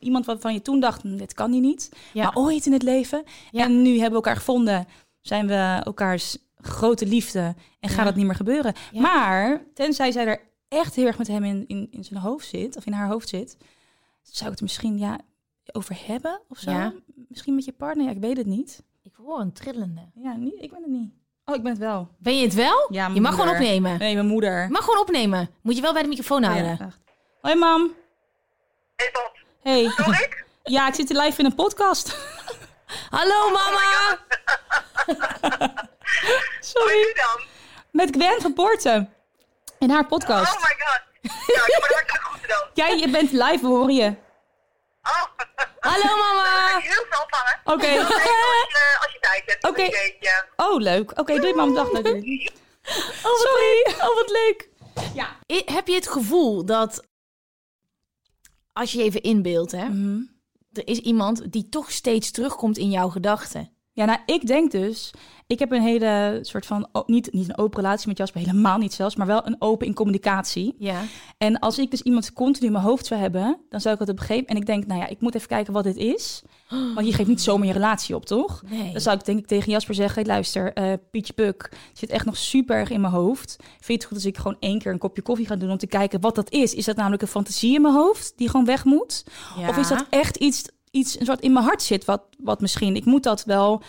[0.00, 1.90] Iemand waarvan je toen dacht, "Hm, dit kan hij niet.
[2.12, 2.24] Ja.
[2.24, 3.22] Maar ooit in het leven.
[3.50, 3.64] Ja.
[3.64, 4.86] En nu hebben we elkaar gevonden,
[5.20, 8.74] zijn we elkaars grote liefde en gaat het niet meer gebeuren.
[8.92, 12.76] Maar tenzij zij er echt heel erg met hem in, in, in zijn hoofd zit,
[12.76, 13.56] of in haar hoofd zit,
[14.22, 15.18] zou ik het misschien ja,
[15.72, 16.92] over hebben of zo.
[17.28, 18.82] Misschien met je partner, ja, ik weet het niet.
[19.02, 20.00] Ik hoor een trillende.
[20.14, 21.12] Ja, niet, ik ben het niet.
[21.48, 22.08] Oh, ik ben het wel.
[22.18, 22.86] Ben je het wel?
[22.90, 23.98] Ja, mijn je mag gewoon opnemen.
[23.98, 24.62] Nee, mijn moeder.
[24.62, 25.50] Je mag gewoon opnemen.
[25.62, 26.76] Moet je wel bij de microfoon Oh, houden.
[26.80, 26.88] ja.
[27.40, 27.94] Hoi, mam.
[28.96, 29.30] Hey Tot,
[29.62, 29.90] Hey.
[29.96, 30.44] hoor ik?
[30.62, 32.16] Ja, ik zit live in een podcast.
[33.16, 34.18] Hallo mama!
[35.06, 35.16] Hoe
[36.60, 37.00] Sorry.
[37.00, 37.44] u dan?
[37.90, 39.12] Met Gwen van Poorten.
[39.78, 40.54] In haar podcast.
[40.56, 41.00] Oh my god.
[41.46, 42.64] Ja, ik heb het hartstikke goed dan.
[42.86, 44.14] Ja, je bent live, we horen je.
[45.02, 45.22] Oh,
[45.90, 46.44] Hallo dan mama!
[46.44, 47.74] ga ik heel snel.
[47.74, 47.84] Oké.
[47.86, 49.64] Even als je, als je tijd hebt.
[49.68, 49.88] Oké.
[50.70, 51.18] Oh, leuk.
[51.18, 51.74] Oké, doei, mam.
[51.74, 51.88] Dag.
[51.90, 52.48] Doei.
[53.22, 53.84] Sorry.
[54.00, 54.68] Oh, wat leuk.
[55.14, 55.36] Ja.
[55.52, 57.06] I- Heb je het gevoel dat
[58.72, 60.20] als je je even inbeeldt, hè, Mhm.
[60.72, 63.75] er is iemand die toch steeds terugkomt in jouw gedachten?
[63.96, 65.10] Ja, nou, ik denk dus...
[65.48, 66.88] Ik heb een hele soort van...
[67.06, 69.16] niet, niet een open relatie met Jasper, helemaal niet zelfs...
[69.16, 70.74] maar wel een open in communicatie.
[70.78, 71.02] Ja.
[71.38, 73.58] En als ik dus iemand continu in mijn hoofd zou hebben...
[73.70, 75.84] dan zou ik een gegeven En ik denk, nou ja, ik moet even kijken wat
[75.84, 76.42] dit is.
[76.94, 78.62] Want je geeft niet zomaar je relatie op, toch?
[78.68, 78.92] Nee.
[78.92, 80.26] Dan zou ik denk ik tegen Jasper zeggen...
[80.26, 83.56] Luister, eh Pietje Puk zit echt nog super erg in mijn hoofd.
[83.58, 85.70] Vind je het goed als ik gewoon één keer een kopje koffie ga doen...
[85.70, 86.74] om te kijken wat dat is?
[86.74, 89.24] Is dat namelijk een fantasie in mijn hoofd die gewoon weg moet?
[89.58, 89.68] Ja.
[89.68, 90.64] Of is dat echt iets,
[90.96, 92.96] iets een soort in mijn hart zit, wat, wat misschien...
[92.96, 93.82] Ik moet dat wel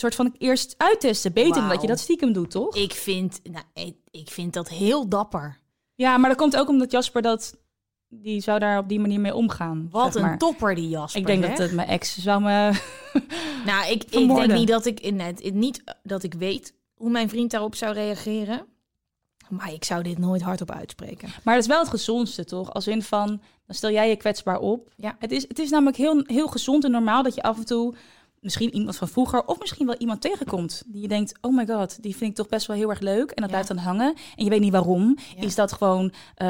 [0.00, 1.32] soort van eerst uittesten.
[1.32, 2.76] Beter dan dat je dat stiekem doet, toch?
[2.76, 5.58] Ik vind, nou, ik, ik vind dat heel dapper.
[5.94, 7.58] Ja, maar dat komt ook omdat Jasper dat...
[8.12, 9.88] Die zou daar op die manier mee omgaan.
[9.90, 11.20] Wat zeg een topper die Jasper.
[11.20, 11.50] Ik denk zeg.
[11.50, 12.72] dat het mijn ex zou me...
[13.66, 17.50] Nou, ik, ik denk niet dat ik net, niet dat ik weet hoe mijn vriend
[17.50, 18.66] daarop zou reageren.
[19.48, 21.28] Maar ik zou dit nooit hardop uitspreken.
[21.44, 22.72] Maar dat is wel het gezondste, toch?
[22.72, 24.92] Als in van, dan stel jij je kwetsbaar op.
[24.96, 25.16] Ja.
[25.18, 27.94] Het is, het is namelijk heel, heel gezond en normaal dat je af en toe...
[28.40, 30.82] misschien iemand van vroeger of misschien wel iemand tegenkomt...
[30.86, 33.30] die je denkt, oh my god, die vind ik toch best wel heel erg leuk.
[33.30, 33.46] En dat Ja.
[33.46, 34.14] blijft dan hangen.
[34.36, 35.16] En je weet niet waarom.
[35.36, 35.42] Ja.
[35.42, 36.48] Is dat gewoon eh,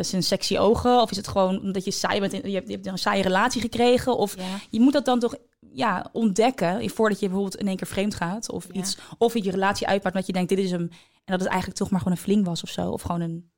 [0.00, 1.00] zijn sexy ogen?
[1.00, 2.32] Of is het gewoon omdat je saai bent...
[2.32, 4.16] en je hebt, je hebt een saaie relatie gekregen?
[4.16, 4.44] Of Ja.
[4.70, 5.34] je moet dat dan toch
[5.72, 6.90] ja, ontdekken...
[6.90, 8.50] voordat je bijvoorbeeld in één keer vreemd gaat.
[8.50, 10.80] Of, iets, of je je relatie uitmaakt omdat je denkt, dit is hem...
[10.80, 10.90] en
[11.24, 12.90] dat het eigenlijk toch maar gewoon een fling was of zo.
[12.90, 13.50] Of gewoon een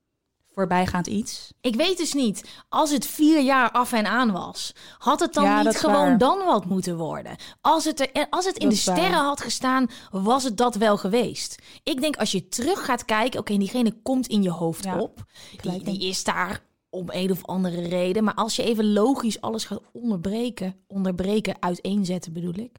[0.55, 1.53] voorbijgaand iets.
[1.61, 5.45] Ik weet dus niet, als het vier jaar af en aan was, had het dan
[5.45, 6.19] Ja, niet gewoon waar.
[6.19, 7.37] dan wat moeten worden?
[7.61, 8.97] Als het, er, als het in Dat de waar.
[8.97, 11.63] sterren had gestaan, was het dat wel geweest.
[11.83, 15.25] Ik denk als je terug gaat kijken, oké, diegene komt in je hoofd Ja, op.
[15.61, 16.61] Die, die is daar
[16.91, 18.25] om een of andere reden.
[18.25, 22.77] Maar als je even logisch alles gaat onderbreken, onderbreken, uiteenzetten bedoel ik.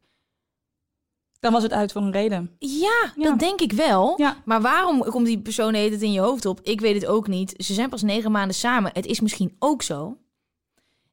[1.43, 2.51] Dan was het uit voor een reden.
[2.59, 3.23] Ja, Ja.
[3.29, 4.13] dat denk ik wel.
[4.17, 4.37] Ja.
[4.45, 6.59] Maar waarom komt die persoon tijd in je hoofd op?
[6.63, 7.53] Ik weet het ook niet.
[7.57, 8.91] Ze zijn pas negen maanden samen.
[8.93, 10.17] Het is misschien ook zo.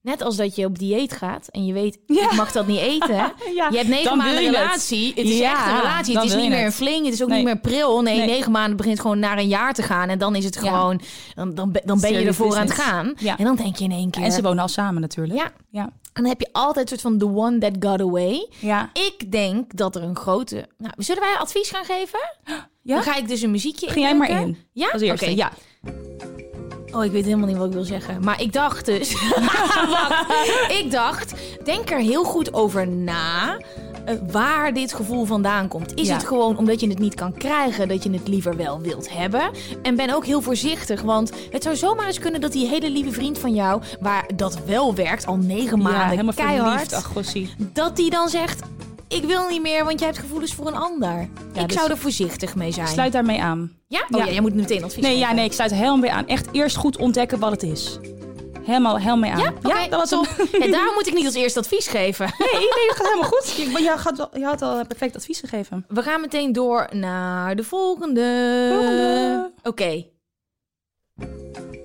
[0.03, 2.25] Net als dat je op dieet gaat en je weet, Ja.
[2.31, 3.15] ik mag dat niet eten.
[3.55, 4.57] Ja, Je hebt negen dan maanden je het.
[4.57, 5.09] relatie.
[5.09, 6.15] Het, is Ja, echt een relatie.
[6.15, 6.67] dan Het is niet meer het.
[6.67, 7.05] een fling.
[7.05, 7.37] Het is ook Nee.
[7.37, 8.03] niet meer pril.
[8.03, 8.27] Nee, Nee.
[8.27, 10.09] negen maanden begint gewoon naar een jaar te gaan.
[10.09, 11.01] En dan is het gewoon...
[11.35, 13.15] Dan, dan, ben- dan ben je ervoor aan het gaan.
[13.19, 13.39] Ja.
[13.39, 14.23] En dan denk je in één keer...
[14.23, 15.39] En ze wonen al samen natuurlijk.
[15.39, 15.51] Ja.
[15.71, 15.91] Ja.
[16.13, 18.49] En dan heb je altijd een soort van the one that got away.
[18.59, 18.91] Ja.
[18.93, 20.69] Ik denk dat er een grote...
[20.79, 22.21] Nou, zullen wij advies gaan geven?
[22.83, 22.95] Ja?
[22.95, 24.59] Dan ga ik dus een muziekje Ging jij maar in.
[24.73, 24.89] Ja?
[24.91, 25.25] Als eerste.
[25.25, 25.35] Oké.
[25.35, 25.53] Ja.
[26.93, 28.25] Oh, ik weet helemaal niet wat ik wil zeggen.
[28.25, 29.13] Maar ik dacht dus...
[29.91, 30.71] Wacht.
[30.71, 33.61] Ik dacht, denk er heel goed over na...
[34.11, 35.95] eh, waar dit gevoel vandaan komt.
[35.95, 36.15] Is Ja.
[36.15, 37.89] het gewoon omdat je het niet kan krijgen...
[37.89, 39.51] dat je het liever wel wilt hebben?
[39.83, 41.03] En ben ook heel voorzichtig.
[41.03, 43.83] Want het zou zomaar eens kunnen dat die hele lieve vriend van jou...
[44.01, 46.93] waar dat wel werkt, al negen ja, maanden helemaal keihard...
[46.93, 46.95] verliefd.
[46.95, 47.13] Ach,
[47.73, 48.63] dat die dan zegt...
[49.09, 51.29] ik wil niet meer, want jij hebt gevoelens voor een ander.
[51.53, 52.89] ik dus- zou er voorzichtig mee zijn.
[52.89, 53.73] Sluit daarmee aan.
[53.87, 54.01] Ja?
[54.11, 54.25] Oh ja.
[54.25, 54.33] Ja.
[54.33, 56.27] jij moet meteen advies Nee, ja, nee, ik sluit er helemaal bij aan.
[56.27, 57.99] Echt eerst goed ontdekken wat het is.
[58.71, 59.57] Helemaal, helemaal mee aan.
[59.63, 60.27] Ja, dat was top.
[60.37, 60.47] hem.
[60.63, 62.27] Ja, daar moet ik niet als eerste advies geven.
[62.39, 63.51] Nee, nee, dat gaat helemaal goed.
[63.57, 65.85] Je, je, had, je had al perfect advies gegeven.
[65.89, 68.69] We gaan meteen door naar de volgende.
[68.73, 69.53] Volgende.
[69.63, 70.05] Oké.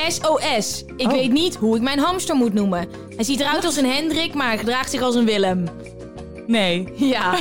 [0.07, 0.83] SOS.
[0.97, 1.11] Ik Oh.
[1.11, 2.87] weet niet hoe ik mijn hamster moet noemen.
[3.15, 5.67] Hij ziet eruit als een Hendrik, maar hij gedraagt zich als een Willem.
[6.47, 6.93] Nee.
[6.95, 7.33] Ja.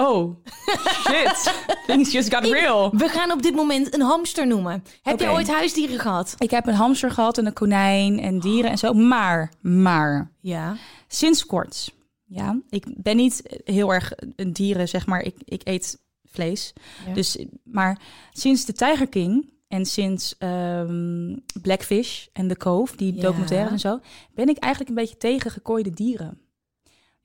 [0.00, 0.36] Oh,
[0.84, 1.52] shit.
[1.86, 2.90] Things just got real.
[2.96, 4.84] We gaan op dit moment een hamster noemen.
[5.02, 6.34] Heb je ooit huisdieren gehad?
[6.38, 8.92] Ik heb een hamster gehad en een konijn en dieren en zo.
[8.92, 10.76] Maar, maar, Ja.
[11.08, 11.92] sinds kort.
[12.24, 15.20] Ja, ik ben niet heel erg een dieren, zeg maar.
[15.22, 16.72] Ik, ik eet vlees.
[17.06, 17.12] Ja.
[17.14, 17.98] Dus, maar
[18.32, 23.20] sinds de Tiger King en sinds ehm, Blackfish en The Cove, die Ja.
[23.22, 24.00] documentaires en zo,
[24.34, 26.38] ben ik eigenlijk een beetje tegen gekooide dieren.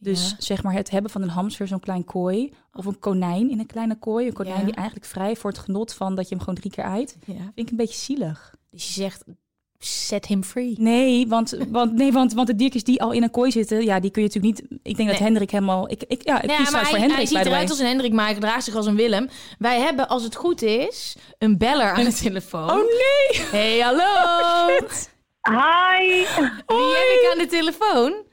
[0.06, 0.36] Dus Ja.
[0.40, 3.66] zeg maar het hebben van een hamster, zo'n klein kooi, of een konijn in een
[3.66, 4.28] kleine kooi.
[4.28, 4.66] Een konijn Ja.
[4.66, 7.18] die eigenlijk vrij voor het genot van dat je hem gewoon drie keer eet.
[7.26, 7.34] ja.
[7.34, 8.54] Vind ik een beetje zielig.
[8.72, 9.24] Dus je zegt,
[9.80, 10.76] set him free.
[10.78, 14.00] Nee, want, want, nee want, want de diertjes die al in een kooi zitten, ja,
[14.00, 14.80] die kun je natuurlijk niet...
[14.84, 15.28] Ik denk dat Nee.
[15.28, 15.92] Hendrik helemaal...
[15.92, 17.80] Ik, ik, ja, ik Ja, kies maar uit voor hij, Hendrik, hij ziet eruit als
[17.80, 19.30] een Hendrik, maar hij gedraagt zich als een Willem.
[19.60, 22.70] Wij hebben, als het goed is, een beller aan de telefoon.
[22.70, 23.46] Oh nee!
[23.52, 24.78] Hey, hallo!
[25.50, 26.08] Hi,
[26.66, 28.25] Wie heb ik aan de telefoon?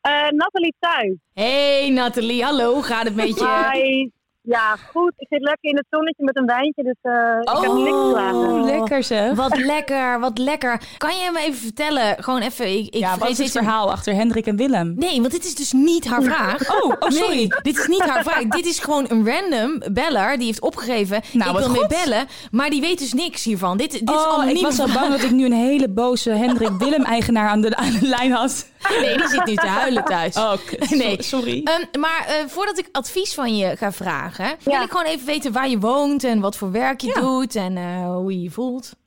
[0.00, 1.16] Eh Nathalie thuis.
[1.34, 3.70] Hey Nathalie, hallo, gaat het met je?
[3.72, 4.10] Hi.
[4.50, 5.12] Ja, goed.
[5.16, 8.38] Ik zit lekker in het zonnetje met een wijntje, dus eh ik heb niks klagen.
[8.38, 9.34] Oh, lekker zeg.
[9.34, 10.80] Wat lekker, wat lekker.
[10.98, 14.14] Kan je me even vertellen, gewoon even, ik, ik ja, wat is het verhaal achter
[14.14, 14.94] Hendrik en Willem?
[14.96, 16.70] Nee, want dit is dus niet haar vraag.
[16.82, 17.36] Oh, oh, sorry.
[17.36, 18.42] Nee, dit is niet haar vraag.
[18.42, 21.20] dit is gewoon een random beller die heeft opgegeven.
[21.32, 23.76] Nou, ik wil mee bellen, maar die weet dus niks hiervan.
[23.76, 27.48] Dit, dit oh, ik was al bang dat ik nu een hele boze Hendrik Willem-eigenaar
[27.48, 28.68] aan de, aan de lijn had.
[29.00, 30.36] Nee, die zit nu te huilen thuis.
[30.36, 30.52] Oh,
[30.90, 31.22] Nee.
[31.22, 31.60] sorry.
[31.64, 34.82] Ehm, maar eh, voordat ik advies van je ga vragen, wil Ja.
[34.82, 37.20] ik gewoon even weten waar je woont en wat voor werk je Ja.
[37.20, 38.98] doet en eh, hoe je je voelt.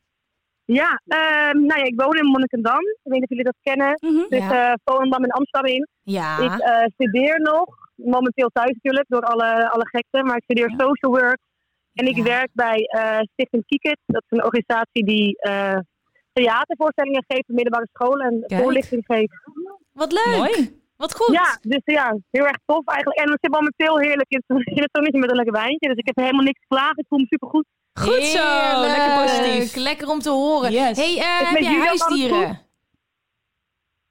[0.66, 2.80] Ja, ehm, nou ja, ik woon in Monnikendam.
[2.80, 3.98] Ik weet niet of jullie dat kennen.
[4.00, 4.30] Mhm.
[4.30, 4.70] Dus Ja.
[4.70, 5.88] eh Volendam en Amsterdam in.
[6.04, 6.40] Ja.
[6.40, 7.66] Ik eh, studeer nog,
[7.96, 10.24] momenteel thuis natuurlijk, door alle, alle gekte.
[10.24, 10.76] Maar ik studeer Ja.
[10.78, 11.40] social work.
[11.94, 12.24] En ik Ja.
[12.24, 13.98] werk bij eh Stichting Kieket.
[14.06, 15.78] Dat is een organisatie die eh,
[16.34, 18.26] theatervoorstellingen geeft op middelbare scholen.
[18.28, 18.62] En Kijk.
[18.62, 19.34] voorlichting geeft.
[19.92, 20.38] Wat leuk.
[20.38, 20.82] Mooi.
[20.96, 21.36] Wat goed.
[21.36, 23.20] Ja, dus ja, heel erg tof eigenlijk.
[23.20, 25.88] En we zitten momenteel heerlijk in het in het zonnetje met een lekker wijntje.
[25.90, 26.98] Dus ik heb helemaal niks te klagen.
[26.98, 27.66] Ik voel me supergoed.
[27.94, 28.48] Goed zo.
[28.48, 28.98] Heerlijk.
[28.98, 29.76] Lekker positief.
[29.76, 30.72] Lekker om te horen.
[30.72, 30.98] Yes.
[30.98, 32.60] Hey, eh, Is heb huisdieren?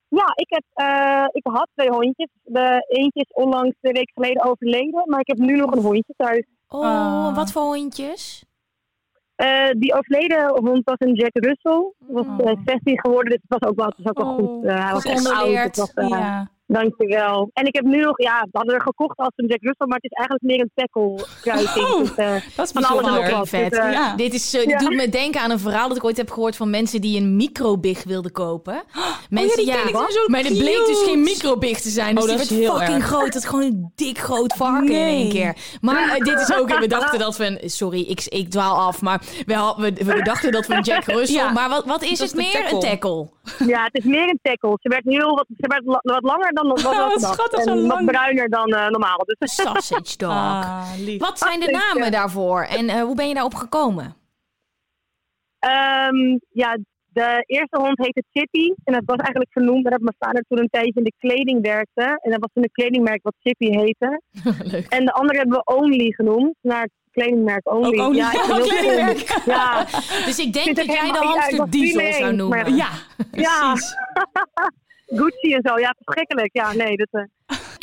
[0.08, 2.28] Ja, ik, heb, eh, ik had twee hondjes.
[2.42, 5.02] De eentje is onlangs twee weken geleden overleden.
[5.06, 6.44] Maar ik heb nu nog een hondje thuis.
[6.68, 7.36] Oh, Ah.
[7.36, 8.44] wat voor hondjes?
[9.34, 11.92] Eh, die overleden hond was een Jack Russell.
[11.98, 12.50] Was Oh.
[12.50, 14.64] eh, 16 geworden, dus het was ook wel, het was ook wel Oh, goed.
[14.70, 15.76] Hij was echt oud.
[15.76, 16.48] was, Ja.
[16.72, 17.50] Dankjewel.
[17.52, 19.98] En ik heb nu nog, ja, we hadden er gekocht als een Jack Russell, maar
[20.00, 21.86] het is eigenlijk meer een tackle kruising.
[21.86, 23.70] Oh, dus, eh, Dat is van alles en nog vet.
[23.70, 24.16] Dus, eh, Ja.
[24.16, 24.78] Dit, is, eh, dit Ja.
[24.78, 27.36] doet me denken aan een verhaal dat ik ooit heb gehoord van mensen die een
[27.36, 28.82] microbig wilden kopen.
[29.30, 32.14] Mensen, die ken ik, die zijn zo maar het bleek dus geen microbig te zijn.
[32.14, 33.06] Dus Oh, die dat werd is heel fucking erg.
[33.06, 33.32] groot.
[33.32, 35.56] Dat is gewoon een dik groot varken in één keer.
[35.80, 39.22] Maar dit is ook, we dachten dat we een, sorry, ik, ik dwaal af, maar
[39.46, 41.50] we, had- we, we dachten dat we een Jack Russell, Ja.
[41.52, 42.72] maar wat, wat is Dat het is meer?
[42.72, 43.28] Een tackle.
[43.66, 44.78] ja, het is meer een tackle.
[44.80, 47.82] Ze werd, heel wat, ze werd wat langer dan wat, wat schattig, En zo wat
[47.86, 48.06] lang.
[48.06, 49.18] bruiner dan eh, normaal.
[49.38, 50.30] Dus, Sausage dog.
[50.30, 51.20] Ah, lief.
[51.20, 51.80] Wat zijn de Zeker.
[51.94, 54.16] namen daarvoor en eh, hoe ben je daarop gekomen?
[55.58, 58.72] Ehm, ja, de eerste hond heette Chippy.
[58.84, 62.18] En dat was eigenlijk vernoemd nadat mijn vader toen een tijdje in de kleding werkte.
[62.22, 64.20] En dat was toen een kledingmerk wat Chippy heette.
[64.72, 64.86] Leuk.
[64.88, 66.54] En de andere hebben we Only genoemd.
[66.60, 67.86] Naar het kledingmerk Only.
[68.00, 68.16] Ook Only.
[68.16, 69.42] Ja, ik Kledingmerk.
[69.44, 69.84] Ja,
[70.24, 72.58] Dus ik denk dat jij de hamster Diesel zou noemen.
[72.58, 72.88] maar- Ja,
[73.32, 73.74] Ja.
[75.50, 75.78] En zo.
[75.78, 76.50] Ja, verschrikkelijk.
[76.52, 76.96] Ja, nee.
[76.96, 77.22] Dat, eh,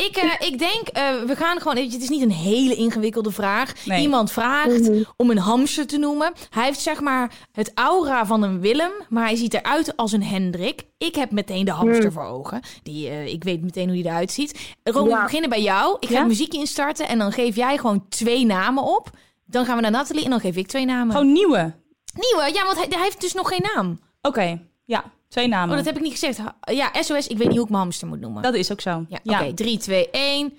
[0.06, 1.76] ik, eh, ik denk, eh, we gaan gewoon...
[1.76, 3.86] Het is niet een hele ingewikkelde vraag.
[3.86, 4.00] Nee.
[4.02, 6.32] Iemand vraagt om een hamster te noemen.
[6.50, 10.22] Hij heeft zeg maar het aura van een Willem, maar hij ziet eruit als een
[10.22, 10.82] Hendrik.
[10.98, 12.60] Ik heb meteen de hamster voor ogen.
[12.82, 14.74] Die, eh, ik weet meteen hoe die eruit ziet.
[14.82, 15.96] Ron, we beginnen bij jou.
[16.00, 16.24] Ik ga Ja?
[16.24, 19.10] muziek instarten en dan geef jij gewoon twee namen op.
[19.46, 21.14] Dan gaan we naar Nathalie en dan geef ik twee namen.
[21.16, 21.74] Gewoon nieuwe.
[22.14, 24.00] Nieuwe, ja, want hij, hij heeft dus nog geen naam.
[24.22, 25.04] Oké, ja.
[25.30, 25.70] Twee namen.
[25.70, 26.40] Oh, dat heb ik niet gezegd.
[26.60, 28.42] Ja, SOS, ik weet niet hoe ik mijn hamster moet noemen.
[28.42, 29.04] Dat is ook zo.
[29.08, 29.40] Ja, Ja.
[29.40, 29.54] oké.
[29.54, 30.52] 3, 2, 1.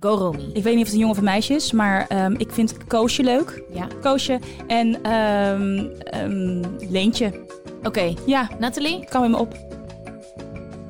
[0.00, 0.50] Go, Romy.
[0.52, 2.86] Ik weet niet of het een jongen of een meisje is, maar ehm, ik vind
[2.86, 3.62] Koosje leuk.
[3.74, 7.46] Ja, Koosje en ehm, ehm, Leentje.
[7.82, 8.14] oké.
[8.26, 9.04] Ja, Nathalie?
[9.08, 9.52] kan me op.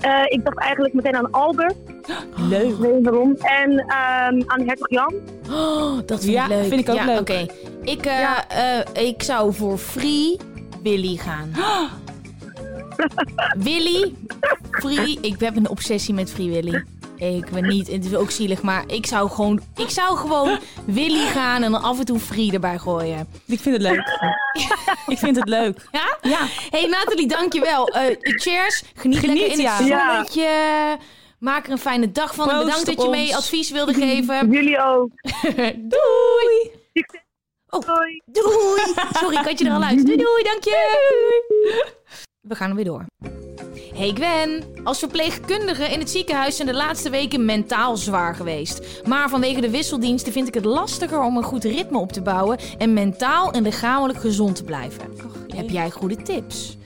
[0.01, 1.75] Eh, ik dacht eigenlijk meteen aan Albert,
[2.51, 2.77] Leuk.
[2.79, 3.35] wederom.
[3.37, 5.15] En ehm, aan Hertog Jan.
[5.51, 6.67] Oh, dat vind Ja, ik leuk.
[6.69, 7.21] vind ik ook ja, leuk.
[7.21, 7.47] Oké.
[7.83, 10.37] Ik, eh, eh, ik zou voor Free
[10.83, 11.51] Willy gaan.
[13.59, 14.15] Willy,
[14.71, 15.19] Free.
[15.21, 16.85] Ik heb een obsessie met Free Willy.
[17.17, 21.27] Ik ben niet, het is ook zielig, maar ik zou gewoon, ik zou gewoon Willy
[21.27, 23.29] gaan en dan af en toe Free erbij gooien.
[23.47, 24.19] Ik vind het leuk.
[25.15, 25.89] ik vind het leuk.
[25.93, 26.19] Ja?
[26.23, 26.39] Ja.
[26.71, 27.89] Hey Nathalie, dankjewel.
[27.89, 28.83] Eh cheers.
[28.95, 30.07] Geniet, Geniet, lekker in het ja.
[30.09, 30.49] zonnetje.
[31.39, 32.47] Maak er een fijne dag van.
[32.49, 33.17] Proost bedankt dat je ons.
[33.17, 34.51] mee advies wilde geven.
[34.51, 35.11] Jullie ook.
[35.93, 36.71] Doei.
[37.69, 38.23] Doei.
[38.27, 38.83] Doei.
[39.13, 40.07] Sorry, ik had je er al uit.
[40.07, 41.95] Doei, doei, dank je.
[42.49, 43.05] We gaan er weer door.
[43.95, 49.03] Hey Gwen, als verpleegkundige in het ziekenhuis zijn de laatste weken mentaal zwaar geweest.
[49.07, 52.59] Maar vanwege de wisseldiensten vind ik het lastiger om een goed ritme op te bouwen
[52.79, 55.13] en mentaal en lichamelijk gezond te blijven.
[55.57, 56.77] Heb jij goede tips?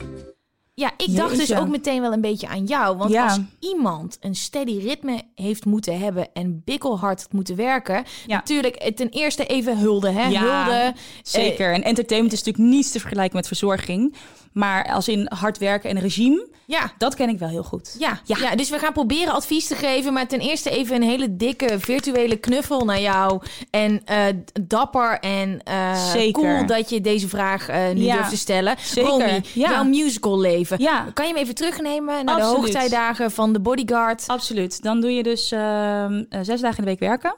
[0.81, 2.97] Ja, ik dacht dus ook meteen wel een beetje aan jou.
[2.97, 3.25] Want Ja.
[3.25, 8.05] als iemand een steady ritme heeft moeten hebben en bikkelhard moeten werken.
[8.27, 8.37] Ja.
[8.37, 10.27] Natuurlijk, eh, ten eerste even hulde, hè?
[10.29, 10.95] Ja, hulde.
[11.23, 11.73] Zeker.
[11.75, 14.15] En entertainment is natuurlijk niets te vergelijken met verzorging.
[14.53, 16.93] Maar als in hard werken en regime, Ja.
[16.99, 17.97] dat ken ik wel heel goed.
[17.99, 18.37] Ja, Ja.
[18.41, 18.55] ja.
[18.57, 20.13] dus we gaan proberen advies te geven.
[20.13, 23.41] Maar ten eerste even een hele dikke virtuele knuffel naar jou.
[23.71, 24.25] En eh,
[24.63, 28.77] dapper en eh, cool dat je deze vraag eh, nu durft te stellen.
[28.83, 29.11] zeker.
[29.11, 29.71] Romy, Ja.
[29.71, 30.70] jouw musical leven.
[30.79, 31.07] Ja.
[31.15, 34.25] Kan je hem even terugnemen naar de hoogtijdagen van The Bodyguard?
[34.27, 34.83] Absoluut.
[34.83, 37.35] Dan doe je dus ehm, eh, zes dagen in de week werken.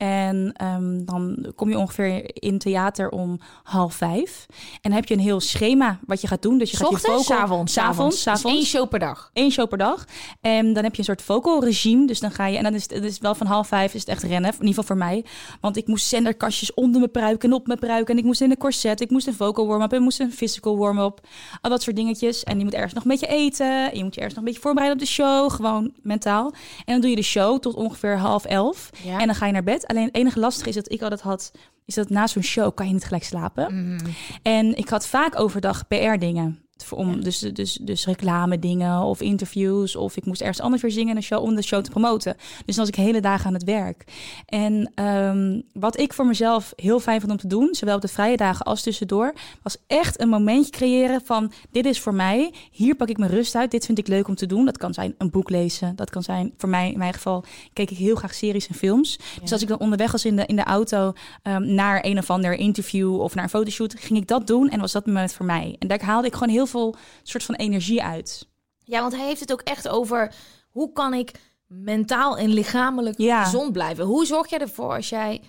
[0.00, 4.46] En ehm, dan kom je ongeveer in theater om half vijf.
[4.48, 6.58] En dan heb je een heel schema wat je gaat doen.
[6.58, 7.12] Dus je gaat je vocal...
[7.12, 8.24] avonds, S'avonds, avonds.
[8.24, 8.68] Dus één s'avonds.
[8.68, 9.30] show per dag.
[9.32, 10.04] Eén show per dag.
[10.40, 12.06] En dan heb je een soort vocal regime.
[12.06, 12.56] Dus dan ga je...
[12.56, 14.50] En dan is het, het is wel van half vijf is het echt rennen.
[14.50, 15.24] In ieder geval voor mij.
[15.60, 18.08] Want ik moest zenderkastjes onder mijn pruik en op mijn pruik.
[18.08, 19.00] En ik moest in een corset.
[19.00, 19.90] Ik moest een vocal warm-up.
[19.90, 21.20] En ik moest een physical warm-up.
[21.60, 22.44] Al dat soort dingetjes.
[22.44, 23.90] En je moet ergens nog een beetje eten.
[23.90, 25.50] En je moet je ergens nog een beetje voorbereiden op de show.
[25.50, 26.52] Gewoon mentaal.
[26.84, 28.90] En dan doe je de show tot ongeveer half elf.
[29.04, 29.18] Ja.
[29.18, 29.88] En dan ga je naar bed.
[29.90, 31.52] Alleen het enige lastige is dat ik altijd had...
[31.84, 33.94] Is dat na zo'n show kan je niet gelijk slapen.
[33.94, 34.10] Mhm.
[34.42, 36.64] En ik had vaak overdag PR-dingen.
[36.94, 39.96] Om, dus, dus, dus reclame dingen of interviews.
[39.96, 42.36] Of ik moest ergens anders weer zingen in een show om de show te promoten.
[42.64, 44.04] Dus dan was ik hele dagen aan het werk.
[44.46, 48.08] En ehm, wat ik voor mezelf heel fijn vond om te doen, zowel op de
[48.08, 52.52] vrije dagen als tussendoor, was echt een momentje creëren van dit is voor mij.
[52.70, 53.70] Hier pak ik mijn rust uit.
[53.70, 54.64] Dit vind ik leuk om te doen.
[54.64, 55.96] Dat kan zijn een boek lezen.
[55.96, 59.18] Dat kan zijn, voor mij in mijn geval, keek ik heel graag series en films.
[59.40, 61.12] Dus als ik dan onderweg was in de, in de auto
[61.42, 64.80] ehm, naar een of ander interview of naar een fotoshoot, ging ik dat doen en
[64.80, 65.76] was dat moment voor mij.
[65.78, 68.48] En daar haalde ik gewoon heel veel soort van energie uit.
[68.84, 70.34] Ja, want hij heeft het ook echt over
[70.70, 71.30] hoe kan ik
[71.66, 73.44] mentaal en lichamelijk Ja.
[73.44, 74.04] gezond blijven.
[74.04, 75.40] Hoe zorg jij ervoor als jij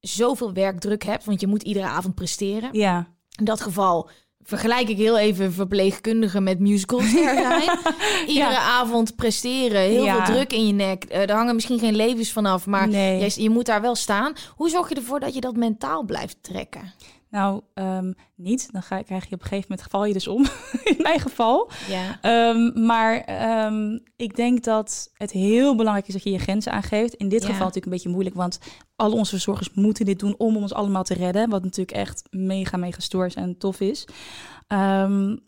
[0.00, 2.68] zoveel werkdruk hebt, want je moet iedere avond presteren.
[2.72, 3.06] Ja.
[3.38, 4.08] In dat geval
[4.42, 7.78] vergelijk ik heel even verpleegkundigen met musicalster zijn.
[8.26, 10.24] Iedere avond presteren, heel Ja.
[10.24, 11.04] veel druk in je nek.
[11.04, 13.18] Eh, er hangen misschien geen levens vanaf, maar Nee.
[13.18, 14.32] jij- je moet daar wel staan.
[14.56, 16.92] Hoe zorg je ervoor dat je dat mentaal blijft trekken?
[17.30, 18.72] Nou, ehm, niet.
[18.72, 20.44] Dan ga, krijg je op een gegeven moment, val je dus om.
[20.84, 21.70] in mijn geval.
[21.88, 22.18] Ja.
[22.20, 27.14] Ehm, maar ehm, ik denk dat het heel belangrijk is dat je je grenzen aangeeft.
[27.14, 27.46] In dit Ja.
[27.46, 28.58] geval natuurlijk een beetje moeilijk, want
[28.96, 31.48] al onze verzorgers moeten dit doen om ons allemaal te redden.
[31.50, 34.04] Wat natuurlijk echt mega, mega stoer is en tof is.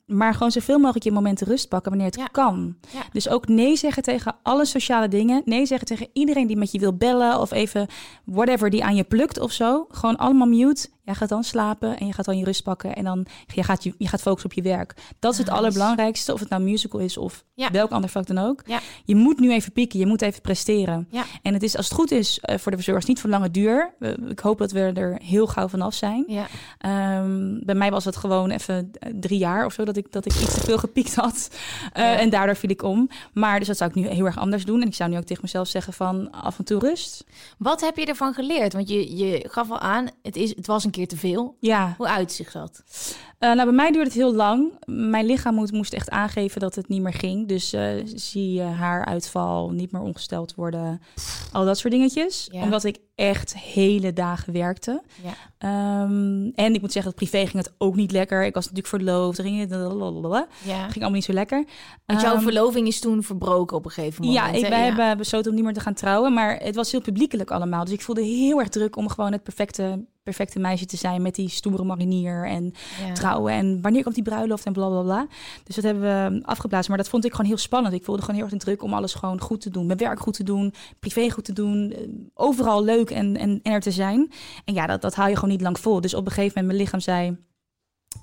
[0.06, 2.26] Maar gewoon zoveel mogelijk je momenten rust pakken wanneer het Ja.
[2.26, 2.76] kan.
[2.92, 3.02] Ja.
[3.12, 5.42] Dus ook nee zeggen tegen alle sociale dingen.
[5.44, 7.86] Nee zeggen tegen iedereen die met je wil bellen of even
[8.24, 9.86] whatever die aan je plukt of zo.
[9.90, 10.88] Gewoon allemaal mute.
[11.10, 13.82] Jij gaat dan slapen en je gaat dan je rust pakken en dan je gaat
[13.84, 14.94] je, je gaat focussen op je werk.
[15.18, 15.58] Dat is het Nice.
[15.58, 17.70] allerbelangrijkste, of het nou musical is of Ja.
[17.70, 18.62] welk ander vak dan ook.
[18.66, 18.80] Ja.
[19.04, 21.08] Je moet nu even pieken, je moet even presteren.
[21.10, 21.24] Ja.
[21.42, 23.94] En het is als het goed is eh, voor de verzorgers niet van lange duur.
[24.28, 26.24] Ik hoop dat we er heel gauw vanaf zijn.
[26.26, 26.46] Ja.
[26.78, 30.24] Ehm, bij mij was het gewoon even eh, drie jaar of zo dat ik, dat
[30.26, 31.50] ik iets te veel gepiekt had.
[31.92, 32.20] Eh.
[32.20, 33.08] En daardoor viel ik om.
[33.32, 34.80] Maar dus dat zou ik nu heel erg anders doen.
[34.80, 37.24] En ik zou nu ook tegen mezelf zeggen van af en toe rust.
[37.58, 38.72] Wat heb je ervan geleerd?
[38.72, 41.56] Want je, je gaf al aan, het, is, het was een keer keer te veel.
[41.60, 42.82] Ja, Hoe uitzicht dat?
[43.38, 44.72] Eh, nou, bij mij duurde het heel lang.
[44.86, 47.48] Mijn lichaam moet, moest echt aangeven dat het niet meer ging.
[47.48, 51.00] Dus eh, zie je haaruitval, niet meer ongesteld worden,
[51.52, 52.48] al dat soort dingetjes.
[52.52, 52.62] Ja.
[52.62, 55.02] Omdat ik echt hele dagen werkte.
[55.22, 55.34] Ja.
[55.64, 58.44] Ehm, en ik moet zeggen, dat privé ging het ook niet lekker.
[58.44, 59.70] Ik was natuurlijk verloofd, er ging het.
[59.70, 60.82] Ja.
[60.82, 61.64] ging allemaal niet zo lekker.
[62.06, 64.44] Want jouw Ehm, verloving is toen verbroken op een gegeven moment.
[64.46, 66.32] ja, ik, wij hebben besloten om niet meer te gaan trouwen.
[66.34, 67.84] Maar het was heel publiekelijk allemaal.
[67.84, 71.22] Dus ik voelde heel erg druk om gewoon het perfecte, perfecte meisje te zijn.
[71.22, 72.72] Met die stoere marinier en
[73.06, 73.12] Ja.
[73.12, 73.52] trouwen.
[73.52, 75.26] En wanneer komt die bruiloft en bla bla bla.
[75.64, 76.88] Dus dat hebben we afgeblazen.
[76.88, 77.94] Maar dat vond ik gewoon heel spannend.
[77.94, 79.86] Ik voelde gewoon heel erg de druk om alles gewoon goed te doen.
[79.86, 81.92] Mijn werk goed te doen, privé goed te doen.
[81.92, 81.98] eh,
[82.34, 84.30] Overal leuk en, en, en er te zijn.
[84.64, 86.00] En ja, dat, dat hou je gewoon niet lang vol.
[86.00, 87.36] Dus op een gegeven moment mijn lichaam zei...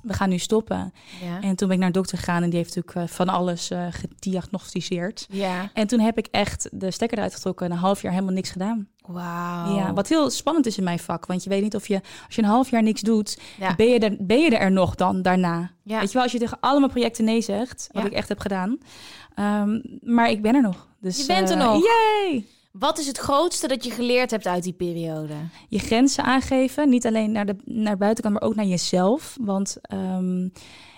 [0.01, 0.93] We gaan nu stoppen.
[1.23, 1.41] Ja.
[1.41, 3.69] En toen ben ik naar een dokter gegaan en die heeft natuurlijk eh, van alles
[3.69, 5.25] eh, gediagnosticeerd.
[5.29, 5.69] ja.
[5.73, 8.51] En toen heb ik echt de stekker eruit getrokken en een half jaar helemaal niks
[8.51, 8.87] gedaan.
[9.05, 9.75] Wauw.
[9.75, 11.25] Ja, wat heel spannend is in mijn vak.
[11.25, 13.75] Want je weet niet of je, als je een half jaar niks doet, Ja.
[13.75, 15.71] ben, je er, ben je er nog dan daarna?
[15.83, 15.99] Ja.
[15.99, 18.77] Weet je wel, als je tegen allemaal projecten nee zegt, wat ik echt heb gedaan.
[19.35, 20.87] Ehm, maar ik ben er nog.
[20.99, 21.83] Dus, Je bent er eh, nog.
[21.83, 22.45] Yay!
[22.79, 25.33] Wat is het grootste dat je geleerd hebt uit die periode?
[25.69, 29.37] Je grenzen aangeven, niet alleen naar de naar buitenkant, maar ook naar jezelf.
[29.41, 30.49] Want ehm,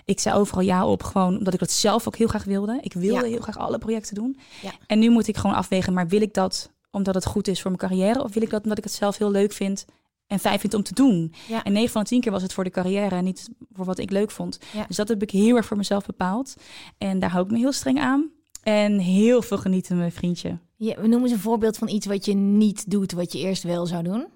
[0.06, 2.78] ik zei overal ja op, gewoon omdat ik dat zelf ook heel graag wilde.
[2.82, 3.32] Ik wilde Ja.
[3.32, 4.38] heel graag alle projecten doen.
[4.62, 4.72] Ja.
[4.88, 7.72] En nu moet ik gewoon afwegen, maar wil ik dat omdat het goed is voor
[7.72, 8.24] mijn carrière?
[8.24, 9.86] Of wil ik dat omdat ik het zelf heel leuk vind
[10.28, 11.34] en fijn vind om te doen?
[11.48, 11.64] Ja.
[11.64, 14.00] En 9 van de 10 keer was het voor de carrière en niet voor wat
[14.00, 14.60] ik leuk vond.
[14.88, 16.54] Dus dat heb ik heel erg voor mezelf bepaald.
[16.98, 18.30] En daar hou ik me heel streng aan.
[18.64, 20.58] En heel veel genieten mijn vriendje.
[20.80, 23.86] Ja, noem eens een voorbeeld van iets wat je niet doet, wat je eerst wel
[23.86, 24.28] zou doen.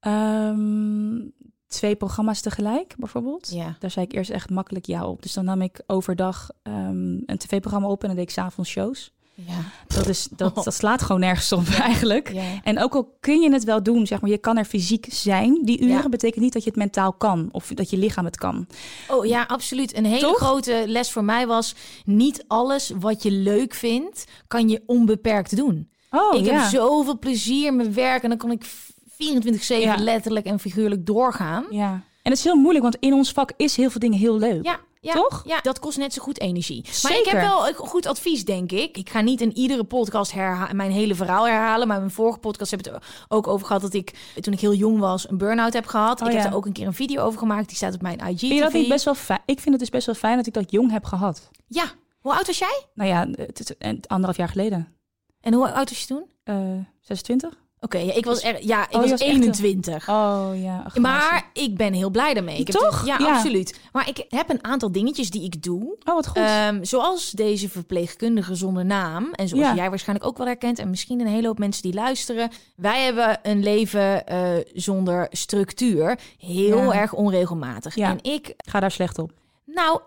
[0.00, 1.28] Ehm,
[1.66, 3.50] twee programma's tegelijk, bijvoorbeeld.
[3.50, 3.76] Ja.
[3.78, 5.22] Daar zei ik eerst echt makkelijk ja op.
[5.22, 9.12] Dus dan nam ik overdag ehm, een tv-programma op en dan deed ik s'avonds shows.
[9.46, 9.54] Ja.
[9.86, 12.32] Dat, is, dat, dat slaat gewoon nergens op eigenlijk.
[12.32, 12.42] Ja.
[12.62, 15.58] En ook al kun je het wel doen, zeg maar, je kan er fysiek zijn.
[15.64, 16.08] Die uren Ja.
[16.08, 18.66] betekent niet dat je het mentaal kan of dat je lichaam het kan.
[19.08, 19.96] Oh ja, absoluut.
[19.96, 20.36] Een hele Toch?
[20.36, 21.74] grote les voor mij was:
[22.04, 25.88] niet alles wat je leuk vindt, kan je onbeperkt doen.
[26.10, 26.52] Oh, ik ja.
[26.60, 29.96] heb zoveel plezier in mijn werk en dan kan ik 24/7 Ja.
[29.98, 31.64] letterlijk en figuurlijk doorgaan.
[31.70, 31.90] Ja.
[32.22, 34.64] En het is heel moeilijk, want in ons vak is heel veel dingen heel leuk.
[34.64, 35.42] Ja, ja, Toch?
[35.46, 36.80] Ja, dat kost net zo goed energie.
[36.82, 37.32] Maar ik Zeker.
[37.32, 38.96] heb wel een goed advies, denk ik.
[38.96, 40.34] Ik ga niet in iedere podcast
[40.72, 41.86] mijn hele verhaal herhalen.
[41.86, 44.52] Maar in mijn vorige podcast heb ik het er ook over gehad dat ik, toen
[44.52, 46.20] ik heel jong was, een burn-out heb gehad.
[46.20, 46.48] Oh, ik heb ja.
[46.50, 47.66] er ook een keer een video over gemaakt.
[47.68, 48.38] Die staat op mijn IG.
[48.38, 49.42] Vind je dat niet best wel fijn?
[49.44, 51.50] Ik vind het dus best wel fijn dat ik dat jong heb gehad.
[51.66, 51.84] Ja.
[52.20, 52.86] Hoe oud was jij?
[52.94, 54.96] Nou ja, het een- anderhalf jaar geleden.
[55.40, 56.30] En hoe oud was je toen?
[56.44, 56.56] Eh
[57.00, 57.58] 26?
[57.80, 60.08] Oké, ja, ik was er, ja, ik Oh, was, was echt, 21.
[60.08, 60.82] Oh ja.
[60.86, 62.58] ach, Maar ik ben heel blij daarmee.
[62.58, 62.98] Ik heb Toch?
[62.98, 63.34] het- ja, Ja.
[63.34, 63.80] absoluut.
[63.92, 65.96] Maar ik heb een aantal dingetjes die ik doe.
[66.04, 66.36] Oh, wat goed.
[66.36, 69.32] Ehm, zoals deze verpleegkundige zonder naam.
[69.32, 69.74] En zoals Ja.
[69.74, 70.78] jij waarschijnlijk ook wel herkent.
[70.78, 72.50] En misschien een hele hoop mensen die luisteren.
[72.76, 76.18] Wij hebben een leven eh, zonder structuur.
[76.38, 77.94] Heel erg onregelmatig.
[77.94, 78.10] Ja.
[78.10, 79.32] En ik, Ga daar slecht op.
[79.64, 80.00] nou,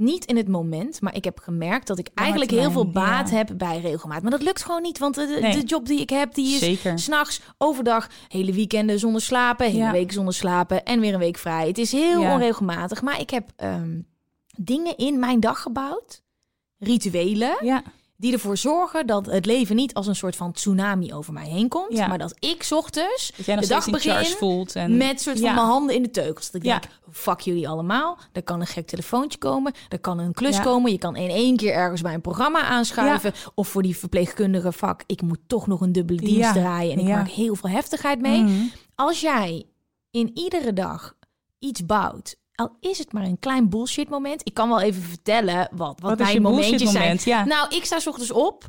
[0.00, 1.00] niet in het moment.
[1.00, 3.36] Maar ik heb gemerkt dat ik eigenlijk heel veel baat ja.
[3.36, 4.22] heb bij regelmaat.
[4.22, 4.98] Maar dat lukt gewoon niet.
[4.98, 5.52] Want de, de, Nee.
[5.60, 6.98] de job die ik heb, die is Zeker.
[6.98, 9.90] S'nachts, overdag, hele weekenden zonder slapen, hele Ja.
[9.92, 11.66] week zonder slapen en weer een week vrij.
[11.66, 12.32] Het is heel Ja.
[12.34, 14.00] onregelmatig, maar ik heb ehm,
[14.56, 16.22] dingen in mijn dag gebouwd,
[16.78, 17.82] rituelen, Ja.
[18.20, 21.68] Die ervoor zorgen dat het leven niet als een soort van tsunami over mij heen
[21.68, 22.06] komt, Ja.
[22.06, 24.74] maar dat ik 's ochtends Dat jij nog de dag begin voelt.
[24.76, 24.96] En...
[24.96, 25.54] met soort van Ja.
[25.54, 26.50] mijn handen in de teugels.
[26.50, 26.78] Dat ik Ja.
[26.78, 28.18] denk, fuck jullie allemaal.
[28.32, 29.72] Er kan een gek telefoontje komen.
[29.88, 30.90] Er kan een klus komen.
[30.92, 33.32] Je kan in één keer ergens bij een programma aanschuiven.
[33.54, 36.92] Of voor die verpleegkundige vak, ik moet toch nog een dubbele dienst draaien.
[36.92, 38.40] En ik maak heel veel heftigheid mee.
[38.42, 38.52] Mhm.
[38.94, 39.66] Als jij
[40.10, 41.14] in iedere dag
[41.58, 44.40] iets bouwt, al is het maar een klein bullshit moment.
[44.44, 47.18] Ik kan wel even vertellen wat, wat, mijn je momentjes zijn.
[47.24, 47.44] Ja.
[47.44, 48.64] Nou, ik sta 's ochtends op.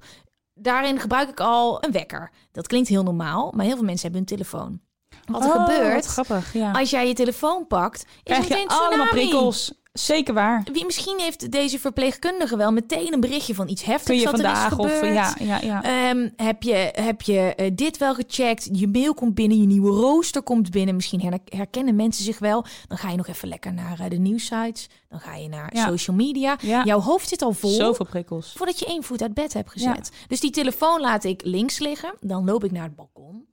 [0.54, 2.32] Daarin gebruik ik al een wekker.
[2.52, 4.82] Dat klinkt heel normaal, maar heel veel mensen hebben een telefoon.
[5.26, 6.72] Wat er Oh, gebeurt wat grappig, ja.
[6.72, 9.74] als jij je telefoon pakt, is Krijg je meteen allemaal prikkels.
[9.94, 10.64] Zeker waar.
[10.74, 14.34] Wie, misschien heeft deze verpleegkundige wel meteen een berichtje van iets Kun heftigs je dat
[14.40, 15.14] er is vandaag of gebeurd.
[15.14, 15.84] ja, ja, ja.
[15.84, 18.70] Ehm, heb je, heb je eh, dit wel gecheckt?
[18.72, 20.96] Je mail komt binnen, je nieuwe rooster komt binnen.
[20.96, 22.66] Misschien her- herkennen mensen zich wel.
[22.88, 24.90] Dan ga je nog even lekker naar eh, de nieuwsites.
[25.10, 25.88] Dan ga je naar Ja.
[25.88, 26.58] social media.
[26.62, 26.84] Ja.
[26.86, 27.72] Jouw hoofd zit al vol.
[27.72, 28.54] Zoveel prikkels.
[28.58, 30.12] Voordat je één voet uit bed hebt gezet.
[30.28, 32.14] Dus die telefoon laat ik links liggen.
[32.22, 33.46] Dan loop ik naar het balkon.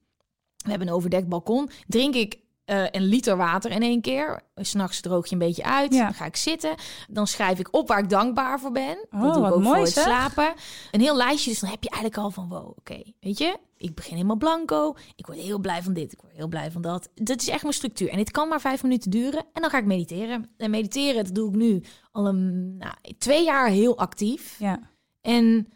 [0.57, 1.70] We hebben een overdekt balkon.
[1.87, 4.42] Drink ik eh, een liter water in één keer.
[4.55, 5.94] S'nachts droog je een beetje uit.
[5.94, 6.05] Ja.
[6.05, 6.74] Dan ga ik zitten.
[7.09, 9.07] Dan schrijf ik op waar ik dankbaar voor ben.
[9.11, 10.55] Oh, dat doe ik wat ook mooi, voor het slapen.
[10.90, 11.50] Een heel lijstje.
[11.50, 13.02] Dus dan heb je eigenlijk al van wow, oké.
[13.20, 14.94] Weet je, ik begin helemaal blanco.
[15.16, 16.12] Ik word heel blij van dit.
[16.12, 17.09] Ik word heel blij van dat.
[17.14, 18.09] Dat is echt mijn structuur.
[18.09, 19.44] En dit kan maar vijf minuten duren.
[19.52, 20.50] En dan ga ik mediteren.
[20.57, 24.59] En mediteren, dat doe ik nu al een nou, twee jaar heel actief.
[24.59, 24.81] Ja.
[25.20, 25.68] En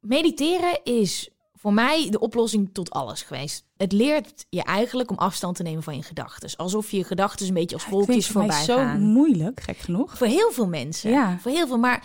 [0.00, 3.64] mediteren is voor mij de oplossing tot alles geweest.
[3.76, 6.56] Het leert je eigenlijk om afstand te nemen van je gedachten.
[6.56, 8.82] Alsof je je gedachten een beetje als Ik vind wolkjes het voor mij voorbij zo
[8.82, 9.00] gaan.
[9.00, 10.16] moeilijk, gek genoeg.
[10.18, 11.10] Voor heel veel mensen.
[11.10, 11.38] Ja.
[11.40, 11.78] Voor heel veel.
[11.78, 12.04] Maar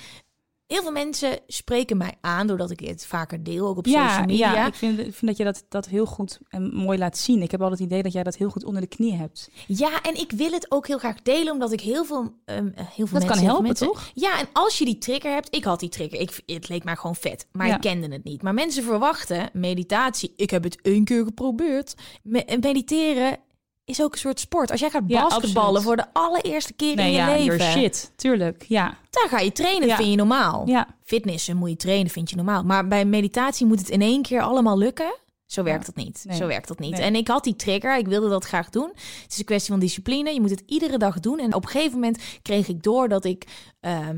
[0.68, 4.26] heel veel mensen spreken mij aan doordat ik het vaker deel, ook op Ja, social
[4.26, 4.54] media.
[4.54, 7.42] ja ik, vind, ik vind dat je dat, dat heel goed en mooi laat zien.
[7.42, 9.50] Ik heb al het idee dat jij dat heel goed onder de knie hebt.
[9.68, 12.74] Ja, en ik wil het ook heel graag delen, omdat ik heel veel, ehm, eh,
[12.76, 14.12] heel veel Dat mensen, kan heel veel helpen, mensen- toch?
[14.14, 16.96] Ja, en als je die trigger hebt, ik had die trigger, ik, het leek mij
[16.96, 17.76] gewoon vet, maar Ja.
[17.76, 18.42] ik kende het niet.
[18.42, 20.34] Maar mensen verwachten meditatie.
[20.36, 21.94] Ik heb het één keer geprobeerd.
[22.24, 23.38] Me- mediteren
[23.86, 24.72] is ook een soort sport.
[24.72, 25.84] Als jij gaat Ja, basketballen absoluut.
[25.84, 28.12] voor de allereerste keer Nee, in je ja, leven, your shit.
[28.16, 28.98] Tuurlijk, ja.
[29.10, 29.96] daar ga je trainen, Ja.
[29.96, 30.68] vind je normaal.
[30.68, 32.64] Ja, Fitnessen moet je trainen, vind je normaal.
[32.64, 35.16] Maar bij meditatie moet het in één keer allemaal lukken.
[35.46, 36.24] Zo werkt dat niet.
[36.28, 36.38] Nee.
[36.38, 36.92] Zo werkt dat niet.
[36.92, 37.02] Nee.
[37.02, 37.98] En ik had die trigger.
[37.98, 38.92] Ik wilde dat graag doen.
[38.94, 40.34] Het is een kwestie van discipline.
[40.34, 41.40] Je moet het iedere dag doen.
[41.40, 43.46] En op een gegeven moment kreeg ik door dat ik,
[43.80, 44.18] ehm,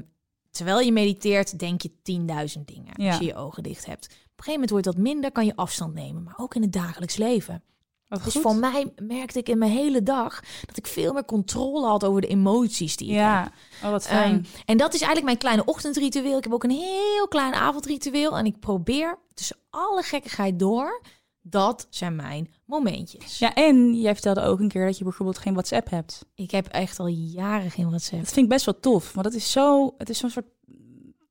[0.52, 2.96] terwijl je mediteert, denk je 10.000 dingen.
[3.10, 4.06] Als je je ogen dicht hebt.
[4.06, 6.24] Op een gegeven moment wordt dat minder, kan je afstand nemen.
[6.24, 7.64] Maar ook in het dagelijks leven.
[8.08, 8.42] Wat Dus goed.
[8.42, 12.22] voor mij merkte ik in mijn hele dag dat ik veel meer controle had over
[12.22, 13.24] de emoties die ik heb.
[13.24, 13.52] Ja,
[13.84, 14.34] oh, wat fijn.
[14.34, 16.38] Ehm, en dat is eigenlijk mijn kleine ochtendritueel.
[16.38, 18.38] Ik heb ook een heel klein avondritueel.
[18.38, 21.02] En ik probeer tussen alle gekkigheid door.
[21.42, 23.40] Dat zijn mijn momentjes.
[23.40, 26.26] ja, en jij vertelde ook een keer dat je bijvoorbeeld geen WhatsApp hebt.
[26.36, 28.22] Ik heb echt al jaren geen WhatsApp.
[28.24, 30.46] Dat vind ik best wel tof, want dat is zo, het is zo'n soort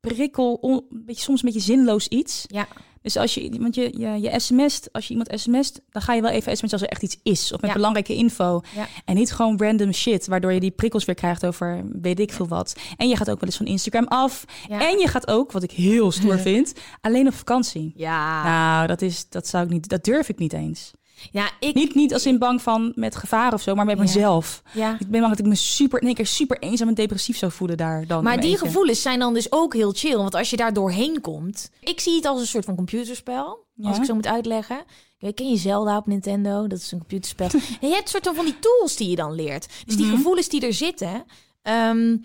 [0.01, 2.45] prikkel, on- een beetje, soms een beetje zinloos iets.
[2.47, 2.67] Ja,
[3.07, 6.23] Dus als je, want je, je, je sms't, als je iemand sms't, dan ga je
[6.23, 7.53] wel even sms'en als er echt iets is.
[7.53, 7.77] Of met Ja.
[7.77, 8.61] belangrijke info.
[8.75, 8.87] Ja.
[9.05, 12.49] En niet gewoon random shit, waardoor je die prikkels weer krijgt over weet ik veel
[12.49, 12.77] wat.
[12.97, 14.45] En je gaat ook wel eens van Instagram af.
[14.69, 17.93] En je gaat ook, wat ik heel stoer vind, alleen op vakantie.
[17.97, 18.45] ja.
[18.45, 20.93] Nou, dat, is, dat zou ik niet, dat durf ik niet eens.
[21.31, 21.75] Ja ik.
[21.75, 24.03] Niet, niet als in bang van met gevaar of zo, maar met Ja.
[24.03, 24.63] mezelf.
[24.73, 24.93] Ja.
[24.99, 27.53] Ik ben bang dat ik me super, in één keer super eenzaam en depressief zou
[27.53, 28.25] voelen daar dan.
[28.25, 30.17] Maar die gevoelens zijn dan dus ook heel chill.
[30.17, 31.71] Want als je daar doorheen komt.
[31.81, 33.65] Ik zie het als een soort van computerspel.
[33.75, 33.89] Ja.
[33.89, 34.79] Als ik zo moet uitleggen.
[35.19, 36.67] Je ken je Zelda op Nintendo?
[36.67, 37.47] Dat is een computerspel.
[37.81, 39.67] en je hebt soort van van die tools die je dan leert.
[39.87, 40.17] Dus die Mhm.
[40.17, 41.25] gevoelens die er zitten.
[41.63, 42.17] ehm,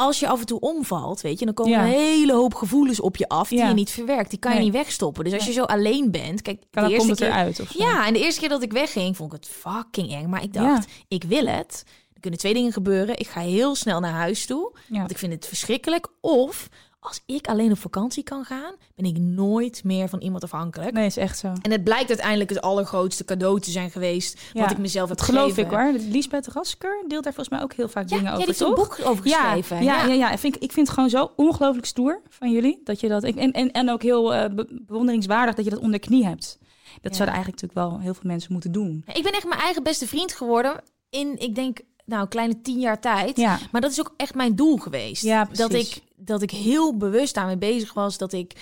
[0.00, 1.82] als je af en toe omvalt, weet je, dan komen Ja.
[1.84, 3.68] een hele hoop gevoelens op je af die Ja.
[3.68, 4.30] je niet verwerkt.
[4.30, 5.24] Die kan je niet wegstoppen.
[5.24, 7.78] Dus als je zo alleen bent, kijk, Kan, de eerste keer, eruit of zo.
[7.78, 10.28] ja, en de eerste keer dat ik wegging, vond ik het fucking eng.
[10.28, 11.84] Maar ik dacht, ik wil het.
[12.14, 13.18] Er kunnen twee dingen gebeuren.
[13.18, 16.06] Ik ga heel snel naar huis toe, want ik vind het verschrikkelijk.
[16.20, 16.68] Of
[17.08, 20.92] als ik alleen op vakantie kan gaan, ben ik nooit meer van iemand afhankelijk.
[20.92, 21.52] Nee, is echt zo.
[21.62, 25.18] En het blijkt uiteindelijk het allergrootste cadeau te zijn geweest Ja, wat ik mezelf heb
[25.18, 25.72] Dat geloof gegeven.
[25.72, 26.10] ik hoor.
[26.12, 28.68] Lisbeth Rasker deelt daar volgens mij ook heel vaak Ja, dingen ja, over, die heeft
[28.70, 29.82] een boek over Ja, geschreven.
[29.84, 30.30] ja, ja, ja.
[30.32, 32.80] Ik, vind, ik vind het gewoon zo ongelooflijk stoer van jullie.
[32.84, 35.80] Dat je dat, ik, en, en, en ook heel eh, be- bewonderingswaardig dat je dat
[35.80, 36.58] onder de knie hebt.
[37.00, 37.16] Dat Ja.
[37.16, 39.04] zouden eigenlijk natuurlijk wel heel veel mensen moeten doen.
[39.12, 40.80] Ik ben echt mijn eigen beste vriend geworden
[41.10, 43.36] in, ik denk, nou, een kleine tien jaar tijd.
[43.36, 45.22] Ja, Maar dat is ook echt mijn doel geweest.
[45.22, 48.18] Ja, dat, ik, dat ik heel bewust daarmee bezig was.
[48.18, 48.52] Dat ik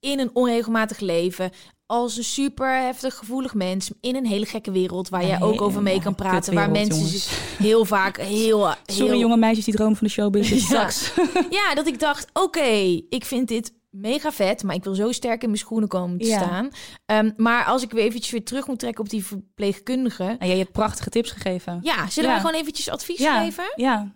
[0.00, 1.50] in een onregelmatig leven
[1.86, 5.60] als een super heftig gevoelig mens in een hele gekke wereld waar jij Ja, ook
[5.60, 9.64] over mee ja, kan praten, waar mensen zich heel vaak heel, Sorry heel jonge meisjes
[9.64, 10.50] die dromen van de showbiz.
[10.50, 10.58] Ja.
[10.58, 11.12] Straks.
[11.50, 15.42] ja, dat ik dacht, oké, ik vind dit mega vet, maar ik wil zo sterk
[15.42, 16.38] in mijn schoenen komen te Ja.
[16.42, 16.68] staan.
[17.06, 20.58] Ehm, maar als ik weer eventjes weer terug moet trekken op die verpleegkundige, En jij
[20.58, 21.78] hebt prachtige tips gegeven.
[21.82, 22.36] ja, zullen Ja.
[22.36, 23.64] we gewoon eventjes advies ja, geven?
[23.76, 24.14] ja.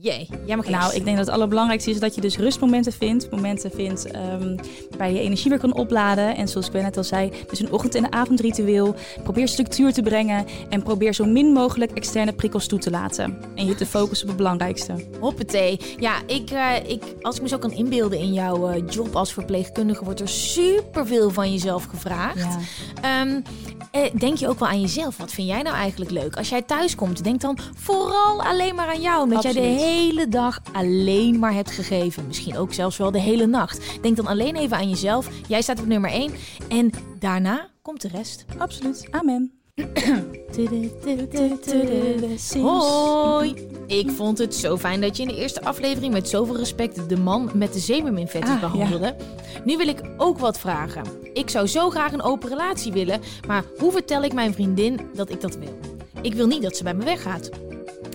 [0.00, 3.30] Jee, jij mag Nou, ik denk dat het allerbelangrijkste is dat je dus rustmomenten vindt.
[3.30, 4.56] Momenten vindt ehm,
[4.98, 6.36] waar je energie weer kan opladen.
[6.36, 8.94] En zoals ik net al zei, dus een ochtend- en een avondritueel.
[9.22, 10.46] Probeer structuur te brengen.
[10.68, 13.38] En probeer zo min mogelijk externe prikkels toe te laten.
[13.54, 14.94] En je te focussen op het belangrijkste.
[15.20, 15.80] Hoppatee.
[15.98, 19.32] Ja, ik, eh, ik, als ik me zo kan inbeelden in jouw eh, job als
[19.32, 22.38] verpleegkundige, wordt er superveel van jezelf gevraagd.
[22.38, 22.58] Ja.
[23.22, 23.40] Ehm,
[23.90, 25.16] eh, denk je ook wel aan jezelf?
[25.16, 26.36] Wat vind jij nou eigenlijk leuk?
[26.36, 29.22] Als jij thuis komt, denk dan vooral alleen maar aan jou.
[29.22, 32.26] Omdat jij de hele dag alleen maar hebt gegeven.
[32.26, 34.02] Misschien ook zelfs wel de hele nacht.
[34.02, 35.28] Denk dan alleen even aan jezelf.
[35.48, 36.32] Jij staat op nummer 1.
[36.68, 38.44] En daarna komt de rest.
[38.58, 39.08] Absoluut.
[39.10, 39.52] Amen.
[42.62, 43.54] Hoi!
[43.86, 47.16] Ik vond het zo fijn dat je in de eerste aflevering met zoveel respect de
[47.16, 49.16] man met de zeemerminvetus Ah, behandelde.
[49.64, 51.04] Nu wil ik ook wat vragen.
[51.32, 55.30] Ik zou zo graag een open relatie willen, maar hoe vertel ik mijn vriendin dat
[55.30, 55.78] ik dat wil?
[56.22, 57.50] Ik wil niet dat ze bij me weggaat.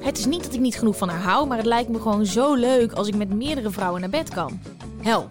[0.03, 2.25] Het is niet dat ik niet genoeg van haar hou, maar het lijkt me gewoon
[2.25, 4.59] zo leuk als ik met meerdere vrouwen naar bed kan.
[5.01, 5.29] Help.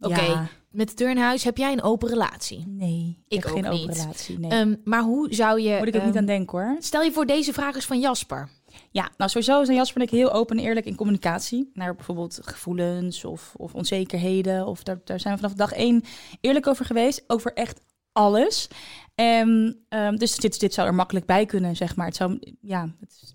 [0.00, 0.46] Oké, Ja.
[0.70, 2.64] met turnhuis heb jij een open relatie.
[2.66, 3.96] Nee, Ik heb ook geen open niet.
[3.96, 4.38] relatie.
[4.38, 4.50] Nee.
[4.50, 5.78] Ehm, maar hoe zou je...
[5.78, 6.76] Moet ik ook ehm, niet aan denken hoor.
[6.78, 8.48] Stel je voor, deze vraag is van Jasper.
[8.90, 11.70] Ja, nou sowieso zijn Jasper en ik heel open en eerlijk in communicatie.
[11.74, 14.66] Naar bijvoorbeeld gevoelens of, of onzekerheden.
[14.66, 16.02] Of daar, daar zijn we vanaf dag één
[16.40, 17.24] eerlijk over geweest.
[17.26, 17.80] Over echt
[18.12, 18.68] alles.
[19.14, 19.72] Ehm,
[20.16, 22.06] dus dit, dit zou er makkelijk bij kunnen, zeg maar.
[22.06, 23.33] Het zou, ja, het is-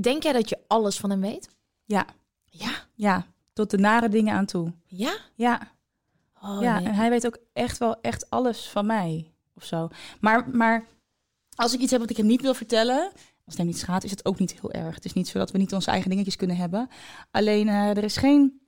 [0.00, 1.48] Denk jij dat je alles van hem weet?
[1.84, 2.06] ja,
[2.44, 2.70] Ja.
[2.94, 4.72] ja, tot de nare dingen aan toe.
[4.86, 5.16] Ja?
[5.34, 5.74] Ja, ja,
[6.42, 6.84] Oh, nee.
[6.86, 9.88] en hij weet ook echt wel echt alles van mij of zo.
[10.20, 10.84] Maar, maar
[11.56, 14.04] als ik iets heb wat ik hem niet wil vertellen, als het hem niet schaadt,
[14.04, 14.94] is het ook niet heel erg.
[14.94, 16.88] Het is niet zo dat we niet onze eigen dingetjes kunnen hebben.
[17.30, 18.60] Alleen eh, er is geen,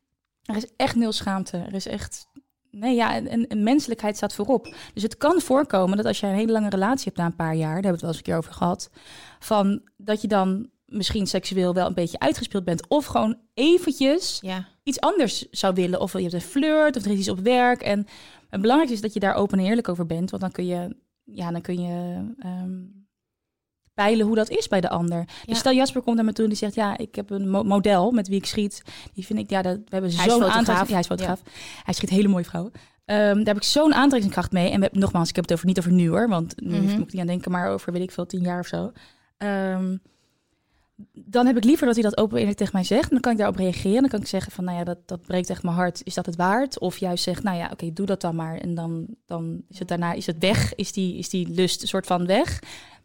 [0.43, 1.57] er is echt nul schaamte.
[1.57, 2.29] Er is echt,
[2.71, 4.75] nee ja, en, en, en menselijkheid staat voorop.
[4.95, 7.55] Dus het kan voorkomen dat als je een hele lange relatie hebt na een paar
[7.55, 8.91] jaar, daar hebben we het wel eens een keer over gehad,
[9.39, 14.69] van dat je dan misschien seksueel wel een beetje uitgespeeld bent, of gewoon eventjes Ja.
[14.83, 16.01] iets anders zou willen.
[16.01, 17.83] Of je hebt een flirt, of er is iets op werk.
[17.83, 18.07] En
[18.51, 20.31] het belangrijkste is dat je daar open en eerlijk over bent.
[20.31, 22.81] Want dan kun je, ja, dan kun je ehm,
[23.95, 25.19] peilen hoe dat is bij de ander.
[25.19, 25.25] Ja.
[25.47, 26.75] Dus stel Jasper komt naar me toe en die zegt...
[26.75, 28.83] ja, ik heb een mo- model met wie ik schiet.
[29.15, 30.87] Die vind ik, ja, dat, we hebben zo'n aantrekking...
[30.87, 31.43] Ja, hij is fotograaf.
[31.85, 32.73] Hij schiet hele mooie vrouwen.
[33.05, 34.71] Ehm, daar heb ik zo'n aantrekkingskracht mee.
[34.71, 36.29] En we, nogmaals, ik heb het over, niet over nu hoor.
[36.29, 36.83] Want nu Mhm.
[36.99, 38.93] moet ik niet aan denken, maar over, weet ik veel, tien jaar of zo.
[39.37, 39.97] Ehm,
[41.31, 43.11] dan heb ik liever dat hij dat open tegen mij zegt.
[43.11, 44.01] Dan kan ik daarop reageren.
[44.01, 46.01] Dan kan ik zeggen van, nou ja, dat, dat breekt echt mijn hart.
[46.05, 46.79] Is dat het waard?
[46.79, 48.57] Of juist zegt, nou ja, oké, doe dat dan maar.
[48.57, 50.75] En dan, dan is het daarna is het weg.
[50.75, 52.59] Is die, is die lust een soort van weg.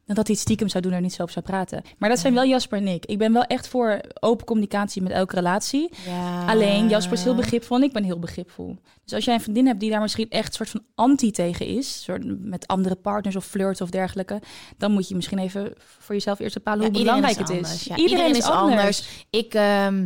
[0.06, 1.82] Dat hij het stiekem zou doen en niet zo op zou praten.
[1.98, 3.06] Maar dat zijn wel Jasper en ik.
[3.06, 5.90] Ik ben wel echt voor open communicatie met elke relatie.
[6.06, 6.46] Ja.
[6.46, 8.76] Alleen Jasper is heel begripvol en ik ben heel begripvol.
[9.04, 12.04] Dus als jij een vriendin hebt die daar misschien echt soort van anti tegen is,
[12.04, 14.42] soort met andere partners of flirts of dergelijke,
[14.78, 17.84] dan moet je misschien even voor jezelf eerst bepalen Ja, hoe belangrijk is het is.
[17.84, 19.26] Ja, iedereen, is anders.
[19.30, 20.04] Ik, ehm,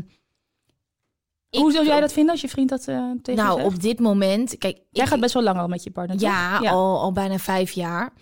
[1.49, 3.99] ik- Hoe zou jij dat vinden als je vriend dat eh tegen Nou, op dit
[3.99, 4.57] moment...
[4.57, 6.19] Kijk, Jij ik- gaat best wel lang al met je partner?
[6.19, 8.13] Ja, Al, al bijna vijf jaar.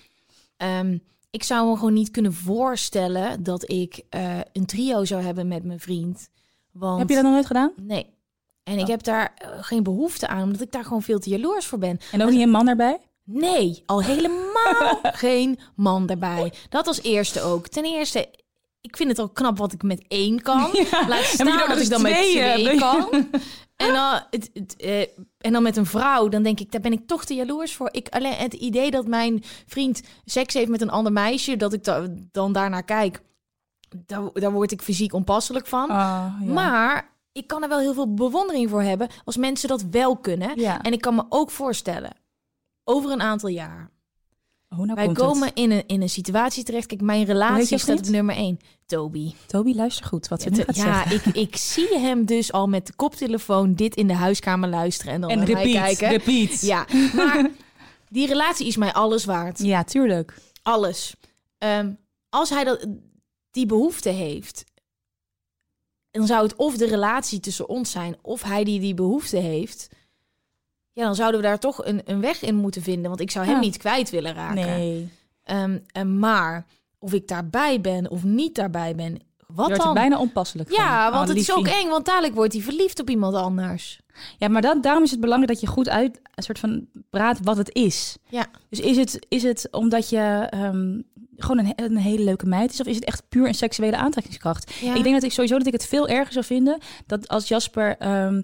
[0.58, 0.98] Ehm,
[1.36, 5.64] ik zou me gewoon niet kunnen voorstellen dat ik eh, een trio zou hebben met
[5.64, 6.30] mijn vriend.
[6.72, 7.72] Want, Heb je dat nog nooit gedaan?
[7.76, 8.14] Nee.
[8.64, 8.88] En ik Oh.
[8.88, 12.00] heb daar eh, geen behoefte aan, omdat ik daar gewoon veel te jaloers voor ben.
[12.12, 12.98] En ook niet een man erbij?
[13.24, 16.54] Nee, al helemaal geen man erbij.
[16.70, 17.68] Dat als eerste ook.
[17.68, 18.30] Ten eerste,
[18.82, 20.62] ik vind het al knap wat ik met één kan.
[21.08, 23.08] Laat moet je staan dat ik dan met twee kan.
[23.76, 25.02] En dan, het, het, eh,
[25.38, 27.90] en dan met een vrouw, dan denk ik, daar ben ik toch te jaloers voor.
[27.92, 31.84] Ik, alleen het idee dat mijn vriend seks heeft met een ander meisje, dat ik
[31.84, 33.22] da- dan daarnaar kijk,
[34.06, 35.90] daar, daar word ik fysiek onpasselijk van.
[35.90, 36.54] Ah, ja.
[36.54, 40.60] Maar ik kan er wel heel veel bewondering voor hebben als mensen dat wel kunnen.
[40.60, 40.82] Ja.
[40.82, 42.12] En ik kan me ook voorstellen,
[42.84, 43.92] over een aantal jaar,
[44.70, 45.58] Oh, nou wij komt komen het.
[45.58, 46.86] in een, in een situatie terecht.
[46.88, 48.60] Kijk, mijn relatie staat op nummer één.
[48.86, 49.34] Toby.
[49.46, 51.16] Toby, luister goed wat ze nu gaat Ja, zeggen.
[51.16, 55.22] ik, ik zie hem dus al met de koptelefoon dit in de huiskamer luisteren en
[55.22, 56.10] dan En naar mij repeat, kijken.
[56.10, 56.62] repeat.
[56.62, 56.86] Ja,
[57.16, 57.50] maar
[58.10, 59.60] die relatie is mij alles waard.
[59.60, 60.38] Ja, tuurlijk.
[60.62, 61.16] Alles.
[61.58, 61.94] Ehm,
[62.30, 62.86] als hij dat,
[63.52, 64.64] die behoefte heeft,
[66.12, 69.90] dan zou het of de relatie tussen ons zijn, of hij die die behoefte heeft.
[70.96, 73.08] Ja, dan zouden we daar toch een, een weg in moeten vinden.
[73.10, 73.60] Want ik zou hem Ja.
[73.60, 74.56] niet kwijt willen raken.
[74.66, 75.10] Nee.
[75.44, 76.66] Ehm, en maar
[77.00, 79.94] of ik daarbij ben of niet daarbij ben, wat dan?
[79.94, 80.84] bijna onpasselijk van.
[80.84, 84.00] Ja, Oh, want het is ook eng, want dadelijk wordt hij verliefd op iemand anders.
[84.38, 87.40] Ja, maar dan, daarom is het belangrijk dat je goed uit een soort van praat
[87.44, 88.18] wat het is.
[88.30, 88.46] Ja.
[88.70, 91.02] Dus is het, is het omdat je ehm,
[91.38, 94.74] gewoon een, een hele leuke meid is, of is het echt puur een seksuele aantrekkingskracht?
[94.74, 94.96] Ja.
[94.96, 97.98] Ik denk dat ik sowieso dat ik het veel erger zou vinden dat als Jasper
[97.98, 98.42] ehm,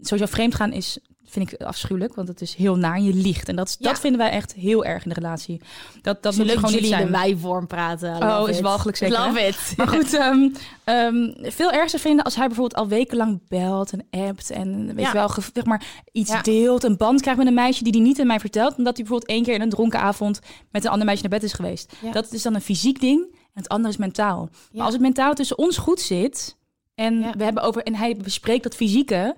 [0.00, 0.98] sowieso vreemd gaan is.
[1.28, 3.48] Vind ik afschuwelijk, want het is heel naar je liegt.
[3.48, 3.88] En dat, Ja.
[3.88, 5.60] dat vinden wij echt heel erg in de relatie.
[6.02, 7.06] Dat, dat moet gewoon jullie in zijn.
[7.06, 8.22] de wij-vorm praten?
[8.22, 9.46] Oh, is walgelijk zeker, Love hè?
[9.46, 9.72] it.
[9.76, 10.48] Maar goed, ehm,
[10.84, 15.06] ehm, veel erger vinden als hij bijvoorbeeld al wekenlang belt en appt en weet Ja.
[15.06, 16.42] je wel, zeg maar iets Ja.
[16.42, 19.04] deelt, een band krijgt met een meisje die hij niet aan mij vertelt, omdat hij
[19.04, 21.92] bijvoorbeeld één keer in een dronken avond met een ander meisje naar bed is geweest.
[22.12, 24.48] Dat is dan een fysiek ding en het andere is mentaal.
[24.72, 26.56] Maar als het mentaal tussen ons goed zit
[26.94, 29.36] en we hebben over en hij bespreekt dat fysieke,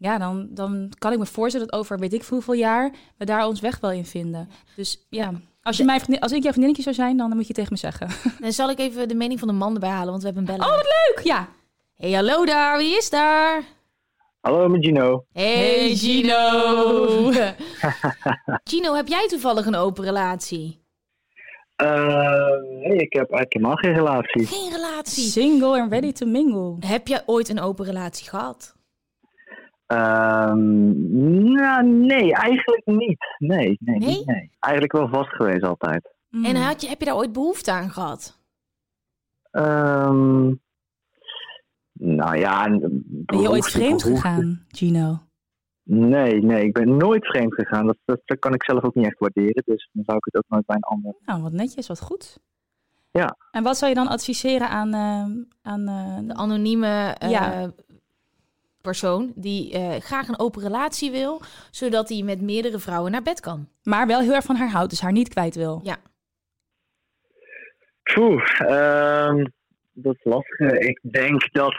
[0.00, 3.24] ja, dan, dan kan ik me voorstellen dat over weet ik veel hoeveel jaar we
[3.24, 4.48] daar ons weg wel in vinden.
[4.76, 5.32] Dus ja.
[5.62, 7.78] Als, je mijn vriendin, als ik jouw vriendinnetje zou zijn, dan moet je tegen me
[7.78, 8.08] zeggen.
[8.40, 10.56] Dan zal ik even de mening van de man erbij halen, want we hebben een
[10.56, 10.72] bellen.
[10.72, 11.24] Oh, wat leuk!
[11.24, 11.48] Ja.
[11.96, 13.62] Hey, hallo daar, wie is daar?
[14.40, 15.24] Hallo, met Gino.
[15.32, 17.32] Hey, Gino.
[18.70, 20.84] Gino, heb jij toevallig een open relatie?
[21.76, 22.46] Eh,
[22.82, 24.46] nee, ik heb eigenlijk helemaal geen relatie.
[24.46, 25.24] Geen relatie.
[25.24, 26.76] Single and ready to mingle.
[26.86, 28.78] Heb jij ooit een open relatie gehad?
[29.90, 33.34] Ehm, nou, nee, eigenlijk niet.
[33.38, 34.08] Nee, nee, Nee?
[34.08, 34.50] niet, nee.
[34.58, 36.14] Eigenlijk wel vast geweest altijd.
[36.28, 36.44] Mm.
[36.44, 38.38] En had je, heb je daar ooit behoefte aan gehad?
[39.50, 40.46] Ehm,
[41.92, 42.68] nou ja.
[43.00, 45.18] Ben je ooit vreemd gegaan, Gino?
[45.82, 47.86] Nee, nee, ik ben nooit vreemd gegaan.
[47.86, 49.62] Dat, dat, dat kan ik zelf ook niet echt waarderen.
[49.66, 51.14] Dus dan zou ik het ook nooit bij een ander.
[51.24, 52.38] Nou, wat netjes, wat goed.
[53.10, 53.36] Ja.
[53.50, 54.94] En wat zou je dan adviseren aan...
[54.94, 57.70] eh, aan eh, De anonieme eh, Ja.
[58.82, 63.40] Persoon die eh, graag een open relatie wil, zodat hij met meerdere vrouwen naar bed
[63.40, 63.68] kan.
[63.82, 65.80] maar wel heel erg van haar houdt, dus haar niet kwijt wil.
[65.82, 65.96] Ja.
[68.14, 69.44] Poeh, ehm,
[69.92, 70.70] dat is lastig.
[70.70, 71.74] Ik denk dat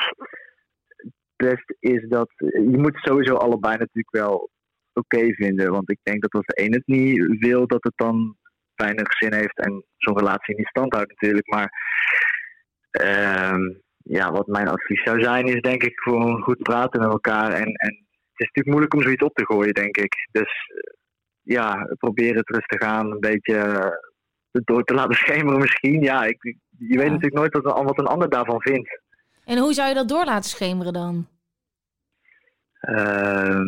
[0.96, 4.50] het best is dat je moet sowieso allebei natuurlijk wel
[4.94, 5.72] oké vinden.
[5.72, 8.36] Want ik denk dat als de een het niet wil, dat het dan
[8.76, 11.48] weinig zin heeft en zo'n relatie niet stand houdt natuurlijk.
[11.48, 11.72] Maar
[12.92, 13.62] ehm,
[14.18, 17.52] ja, wat mijn advies zou zijn, is denk ik gewoon goed praten met elkaar.
[17.52, 17.90] En, en
[18.32, 20.14] het is natuurlijk moeilijk om zoiets op te gooien, denk ik.
[20.32, 20.94] Dus eh,
[21.42, 23.92] ja, probeer het rustig aan, een beetje eh,
[24.52, 26.02] door te laten schemeren misschien.
[26.02, 26.44] Ja, ik,
[26.78, 29.02] je weet natuurlijk nooit wat, een- wat een ander daarvan vindt.
[29.46, 31.28] En hoe zou je dat door laten schemeren dan?
[32.80, 33.68] Ehm,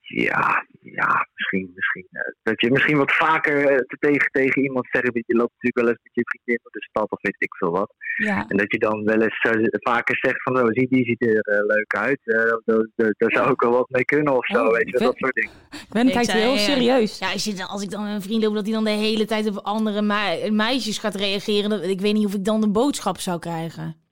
[0.00, 2.06] ja, ja, misschien, misschien.
[2.10, 5.04] eh, dat je misschien wat vaker eh, te- tegen, tegen iemand zegt.
[5.04, 7.54] dat Je loopt natuurlijk wel eens met je vriendin door de stad of weet ik
[7.56, 7.94] veel wat.
[8.16, 8.44] Ja.
[8.48, 9.38] En dat je dan wel eens
[9.70, 12.20] vaker zegt van, oh, zie, die ziet er eh, leuk uit.
[12.24, 15.34] eh, daar- zou ik wel wat mee kunnen of zo, Oh, weet je, dat soort
[15.34, 15.50] dingen.
[15.90, 16.58] Ben Ik kijkt heel ja.
[16.58, 17.18] serieus.
[17.18, 18.90] Ja, als, je, dan- als ik dan met een vriend loop dat hij dan de
[18.90, 22.60] hele tijd op andere mei- meisjes gaat reageren, dan, ik weet niet of ik dan
[22.60, 24.02] de boodschap zou krijgen.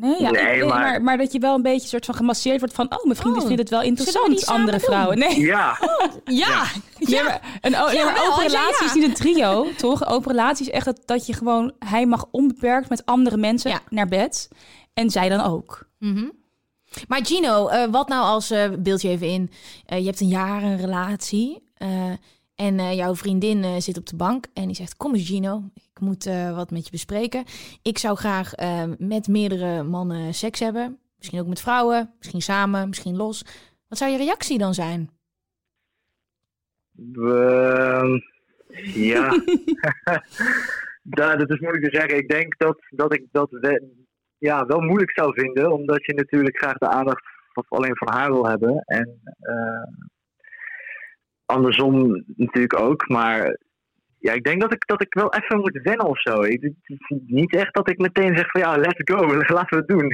[0.00, 1.02] Nee, ja, Nee, ik- maar- maar...
[1.02, 2.86] maar dat je wel een beetje soort van gemasseerd wordt van...
[2.98, 4.86] oh, mijn vrienden Oh, vinden het wel interessant, andere doen?
[4.86, 5.18] vrouwen.
[5.18, 5.78] Nee, Ja,
[6.24, 6.64] Ja,
[6.98, 8.98] Ja, maar een, maar open relatie is ja.
[8.98, 10.06] niet een trio, toch?
[10.08, 11.72] Open relatie is echt dat, dat je gewoon...
[11.78, 13.80] Hij mag onbeperkt met andere mensen Ja.
[13.88, 14.48] naar bed.
[14.94, 15.88] En zij dan ook.
[15.98, 16.28] Mhm.
[17.08, 19.50] Maar Gino, eh, wat nou als, eh beeld je even in,
[19.86, 21.88] eh, je hebt een jaar een relatie eh,
[22.60, 25.62] en eh, jouw vriendin eh, zit op de bank en die zegt, kom eens Gino,
[25.74, 27.44] ik moet eh, wat met je bespreken.
[27.82, 28.52] Ik zou graag
[28.98, 33.44] met meerdere mannen seks hebben, misschien ook met vrouwen, misschien samen, misschien los.
[33.88, 35.10] Wat zou je reactie dan zijn?
[37.14, 38.18] Ehm,
[38.94, 39.30] ja.
[41.02, 42.18] Da- dat is moeilijk te zeggen.
[42.18, 44.08] Ik denk dat, dat ik dat we-
[44.38, 47.24] ja, wel moeilijk zou vinden, omdat je natuurlijk graag de aandacht
[47.68, 48.82] alleen van haar wil hebben.
[48.84, 49.20] En
[51.50, 53.08] andersom natuurlijk ook.
[53.08, 53.58] Maar
[54.18, 56.42] ja, ik denk dat ik, dat ik wel even moet wennen of zo.
[56.42, 59.16] Ik, het is niet echt dat ik meteen zeg van ja, let's go,
[59.54, 60.04] laten we het doen.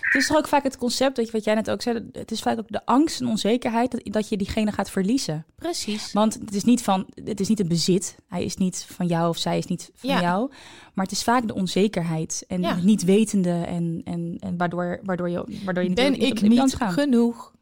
[0.00, 2.08] Het is toch ook vaak het concept, dat je, wat jij net ook zei...
[2.12, 5.46] het is vaak ook de angst en onzekerheid dat, dat je diegene gaat verliezen.
[5.56, 6.12] Precies.
[6.12, 8.16] Want het is niet van, het is niet een bezit.
[8.28, 10.20] Hij is niet van jou of zij is niet van Ja.
[10.20, 10.50] jou.
[10.94, 12.76] Maar het is vaak de onzekerheid en Ja.
[12.82, 16.56] niet wetende en, en, en waardoor, waardoor je, waardoor je Ben natuurlijk ik op de
[16.56, 16.92] kans niet gaat.
[16.92, 17.52] genoeg?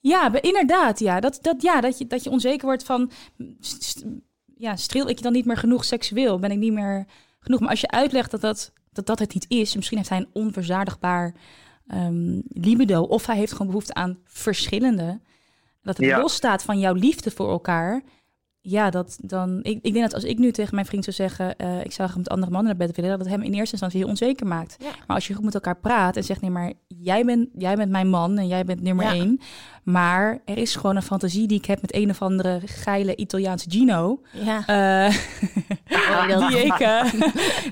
[0.00, 0.98] Ja, inderdaad.
[0.98, 3.10] Ja, dat, dat, ja, dat, je, dat je onzeker wordt van...
[3.60, 4.04] st-
[4.56, 6.38] ja, streel ik je dan niet meer genoeg seksueel?
[6.38, 7.06] Ben ik niet meer
[7.40, 7.60] genoeg?
[7.60, 9.76] Maar als je uitlegt dat dat, dat, dat het niet is...
[9.76, 11.34] misschien heeft hij een onverzadigbaar
[11.86, 13.02] ehm, libido...
[13.02, 15.20] of hij heeft gewoon behoefte aan verschillende...
[15.82, 16.20] dat het Ja.
[16.20, 18.02] losstaat van jouw liefde voor elkaar...
[18.62, 19.58] Ja, dat dan.
[19.62, 21.56] Ik, ik denk dat als ik nu tegen mijn vriend zou zeggen.
[21.56, 23.10] eh, ik zou graag met andere mannen naar bed willen.
[23.10, 24.76] dat het hem in eerste instantie heel onzeker maakt.
[24.78, 24.90] Ja.
[25.06, 27.90] Maar als je goed met elkaar praat en zegt: nee, maar jij bent, jij bent
[27.90, 29.12] mijn man en jij bent nummer Ja.
[29.12, 29.40] één.
[29.84, 33.70] Maar er is gewoon een fantasie die ik heb met een of andere geile Italiaanse
[33.70, 34.20] Gino.
[34.32, 34.62] Ja.
[34.66, 35.16] eh,
[36.48, 37.12] die, ik, eh,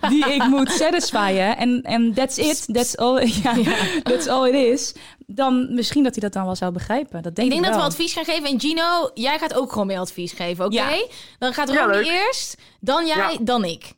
[0.08, 1.56] die ik moet satisfyen.
[1.84, 2.74] En, that's it.
[2.74, 3.54] That's all, ja,
[4.02, 4.94] that's all it is.
[5.30, 7.22] Dan misschien dat hij dat dan wel zou begrijpen.
[7.22, 8.48] Dat denk Ik ik, denk dat we advies gaan geven.
[8.50, 10.74] En Gino, jij gaat ook gewoon mee advies geven, oké?
[10.74, 11.06] Ja.
[11.38, 12.06] Dan gaat Ja, leuk.
[12.06, 13.38] eerst, dan jij, Ja.
[13.40, 13.96] dan ik.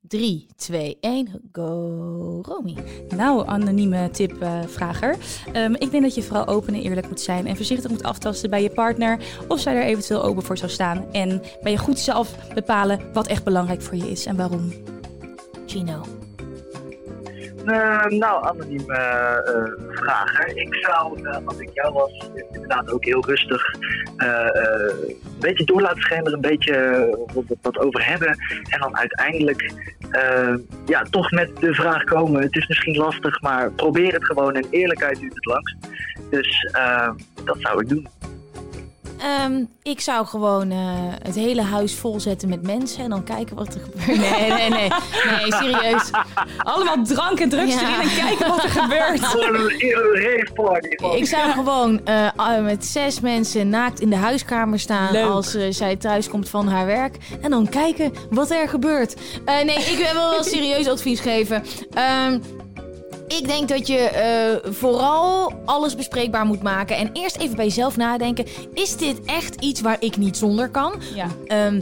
[0.00, 2.76] 3, 2, 1, go, Romy.
[3.08, 5.16] Nou, anonieme tipvrager.
[5.52, 8.50] Ehm ik denk dat je vooral open en eerlijk moet zijn en voorzichtig moet aftasten
[8.50, 11.12] bij je partner of zij er eventueel open voor zou staan.
[11.12, 14.72] En bij je goed zelf bepalen wat echt belangrijk voor je is en waarom.
[15.66, 16.19] Gino.
[17.64, 19.36] Eh, nou, anoniem eh,
[19.88, 20.56] vrager.
[20.56, 23.74] Ik zou, eh, als ik jou was, inderdaad ook heel rustig
[24.16, 27.28] eh, een beetje door laten schemeren, een beetje
[27.62, 28.28] wat, over hebben.
[28.68, 29.72] En dan uiteindelijk
[30.86, 32.42] ja, toch met de vraag komen.
[32.42, 35.76] Het is misschien lastig, maar probeer het gewoon en eerlijkheid duurt het langst.
[36.30, 36.74] Dus
[37.44, 38.08] dat zou ik doen.
[39.20, 40.78] Ehm, ik zou gewoon eh,
[41.22, 44.18] het hele huis volzetten met mensen en dan kijken wat er gebeurt.
[44.18, 44.88] Nee, nee, nee.
[45.30, 46.10] Nee, serieus.
[46.58, 47.80] Allemaal drank en drugs Ja.
[47.80, 49.20] erin en kijken wat er gebeurt.
[51.20, 55.30] Ik zou gewoon eh, ah, met zes mensen naakt in de huiskamer staan Leuk.
[55.30, 57.16] als eh, zij thuis komt van haar werk.
[57.40, 59.14] En dan kijken wat er gebeurt.
[59.44, 61.62] Eh, nee, ik wil wel serieus advies geven.
[61.94, 62.38] Ehm,
[63.38, 66.96] ik denk dat je eh, vooral alles bespreekbaar moet maken.
[66.96, 68.46] En eerst even bij jezelf nadenken.
[68.74, 70.94] Is dit echt iets waar ik niet zonder kan?
[71.14, 71.26] Ja.
[71.46, 71.80] Ehm,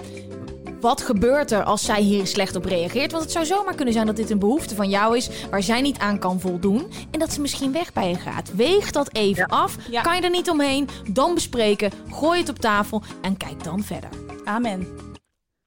[0.80, 3.10] wat gebeurt er als zij hier slecht op reageert?
[3.10, 5.80] Want het zou zomaar kunnen zijn dat dit een behoefte van jou is waar zij
[5.80, 6.90] niet aan kan voldoen.
[7.10, 8.54] En dat ze misschien weg bij je gaat.
[8.54, 9.76] Weeg dat even af.
[9.90, 10.00] Ja.
[10.02, 10.88] Kan je er niet omheen?
[11.10, 11.92] Dan bespreken.
[12.10, 14.10] Gooi het op tafel en kijk dan verder.
[14.44, 14.88] Amen.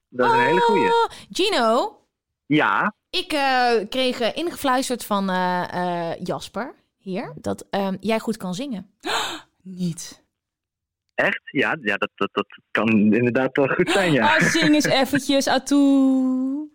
[0.08, 0.86] Dat is een hele goeie.
[0.86, 1.96] Oh, Gino,
[2.46, 8.36] Ja, ik eh, kreeg eh, ingefluisterd van eh, eh, Jasper hier dat ehm, jij goed
[8.36, 8.90] kan zingen.
[9.62, 10.22] Niet.
[11.14, 11.40] echt?
[11.44, 14.34] Ja, ja dat, dat, dat kan inderdaad wel goed zijn, ja.
[14.34, 16.68] Ah, zing eens eventjes, atoe.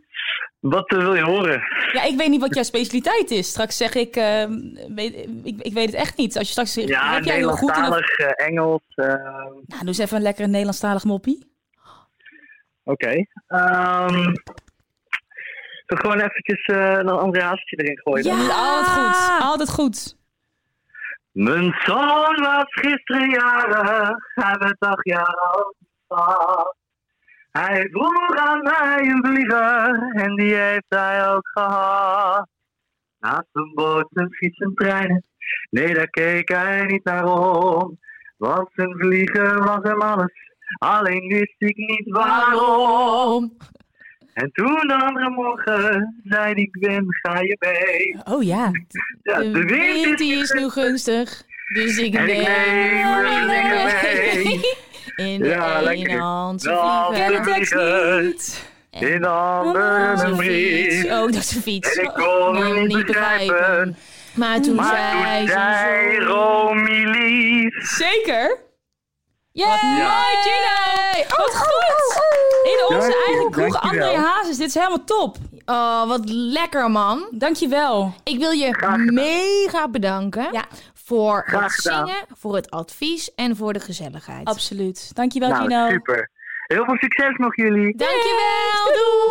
[0.59, 1.61] Wat wil je horen?
[1.93, 3.47] Ja, ik weet niet wat jouw specialiteit is.
[3.49, 4.51] Straks zeg ik, ehm,
[4.95, 6.38] weet, ik, ik weet het echt niet.
[6.38, 7.89] Als je straks zegt, Ja, heb jij heel goed in een...
[7.89, 8.81] Nederlandstalig, eh, Engels.
[8.95, 11.51] eh, Nou, doe eens even een lekkere Nederlandstalig moppie.
[12.83, 13.25] Oké.
[13.47, 14.33] Ehm
[15.88, 18.23] Toch gewoon eventjes eh, een ander haastje erin gooien.
[18.23, 18.38] dan?
[18.38, 19.41] Ja, altijd goed.
[19.41, 20.17] Altijd goed.
[21.31, 26.75] Mijn zoon was gisteren jarig, hij werd acht jaar oud.
[27.51, 32.47] Hij vroeg aan mij een vlieger en die heeft hij ook gehad.
[33.19, 35.23] Naast een boot, een fiets en treinen,
[35.69, 37.99] nee daar keek hij niet naar om.
[38.38, 40.33] Want zijn vliegen was hem alles,
[40.77, 43.57] alleen wist ik niet waarom.
[44.38, 48.17] En toen de andere morgen zei die Gwen, ga je mee?
[48.35, 48.71] Oh ja.
[49.23, 51.43] Ja, De wind die is nu gunstig.
[51.73, 54.59] Dus ik En ik neem er dingen mee.
[55.15, 56.09] In Ja, de lekker.
[56.09, 57.75] ene hand de tekst
[58.21, 58.65] niet.
[59.11, 61.05] In de andere een fiets.
[61.05, 61.95] Oh, dat is een fiets.
[61.95, 63.95] En ik kon Nou, hem niet begrijpen.
[64.35, 66.17] Maar toen Maar zei toen ze zei.
[66.17, 67.85] Romy lief.
[67.85, 68.57] Zeker.
[69.58, 69.78] Yay!
[69.82, 71.36] Mooi, Gino.
[71.38, 72.22] Wat goed.
[72.64, 73.82] In onze eigen kroeg.
[73.82, 74.58] André Hazes.
[74.58, 75.38] Dit is helemaal top.
[75.66, 77.28] Oh, wat lekker, man.
[77.32, 78.14] Dankjewel.
[78.24, 80.66] Ik wil je mega bedanken Ja.
[80.93, 84.47] voor het zingen, voor het advies en voor de gezelligheid.
[84.47, 85.16] Absoluut.
[85.16, 85.89] Dankjewel, Nou, Gino.
[85.89, 86.30] super.
[86.68, 87.95] Heel veel succes nog jullie.
[87.97, 88.86] Dankjewel,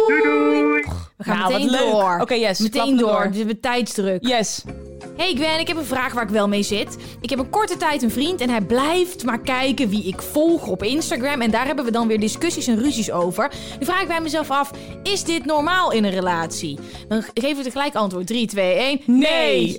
[0.06, 0.22] doei!
[0.22, 0.84] Doei doei.
[1.16, 1.80] We gaan Nou, meteen leuk.
[1.90, 2.18] door.
[2.20, 3.10] Oké, yes, Meteen door.
[3.10, 3.30] door.
[3.30, 4.26] We hebben tijdsdruk.
[4.26, 4.64] Yes.
[5.16, 6.96] Hey Gwen, ik heb een vraag waar ik wel mee zit.
[7.20, 10.66] Ik heb een korte tijd een vriend en hij blijft maar kijken wie ik volg
[10.66, 11.40] op Instagram.
[11.40, 13.52] En daar hebben we dan weer discussies en ruzies over.
[13.78, 14.70] Nu vraag ik bij mezelf af,
[15.02, 16.78] is dit normaal in een relatie?
[17.08, 18.26] Dan geven we tegelijk antwoord.
[18.26, 19.00] 3, 2, 1.
[19.06, 19.78] Nee.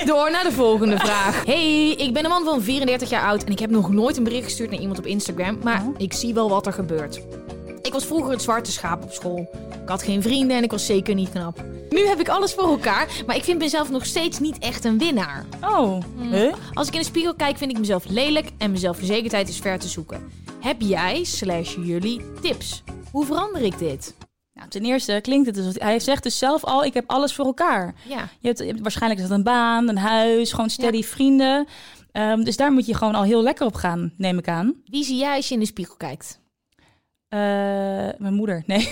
[0.00, 1.44] En door naar de volgende vraag.
[1.44, 4.24] Hey, ik ben een man van 34 jaar oud en ik heb nog nooit een
[4.24, 5.58] bericht gestuurd naar iemand op Instagram.
[5.62, 7.20] Maar ik zie wel wat er gebeurt.
[7.82, 9.48] Ik was vroeger het zwarte schaap op school.
[9.82, 11.64] Ik had geen vrienden en ik was zeker niet knap.
[11.90, 14.98] Nu heb ik alles voor elkaar, maar ik vind mezelf nog steeds niet echt een
[14.98, 15.46] winnaar.
[15.62, 16.02] Oh.
[16.30, 16.54] Huh?
[16.74, 19.78] Als ik in de spiegel kijk, vind ik mezelf lelijk en mijn zelfverzekerdheid is ver
[19.78, 20.30] te zoeken.
[20.60, 22.82] Heb jij, slash jullie, tips?
[23.10, 24.14] Hoe verander ik dit?
[24.52, 25.74] Nou, ten eerste klinkt het dus.
[25.78, 27.94] Hij zegt dus zelf al: ik heb alles voor elkaar.
[28.08, 28.28] Ja.
[28.40, 31.66] Je hebt, je hebt- waarschijnlijk is dat een baan, een huis, gewoon steady vrienden.
[32.12, 34.74] Ehm, dus daar moet je gewoon al heel lekker op gaan, neem ik aan.
[34.84, 36.39] Wie zie jij als je in de spiegel kijkt?
[37.30, 37.38] Eh,
[38.18, 38.88] mijn moeder, nee.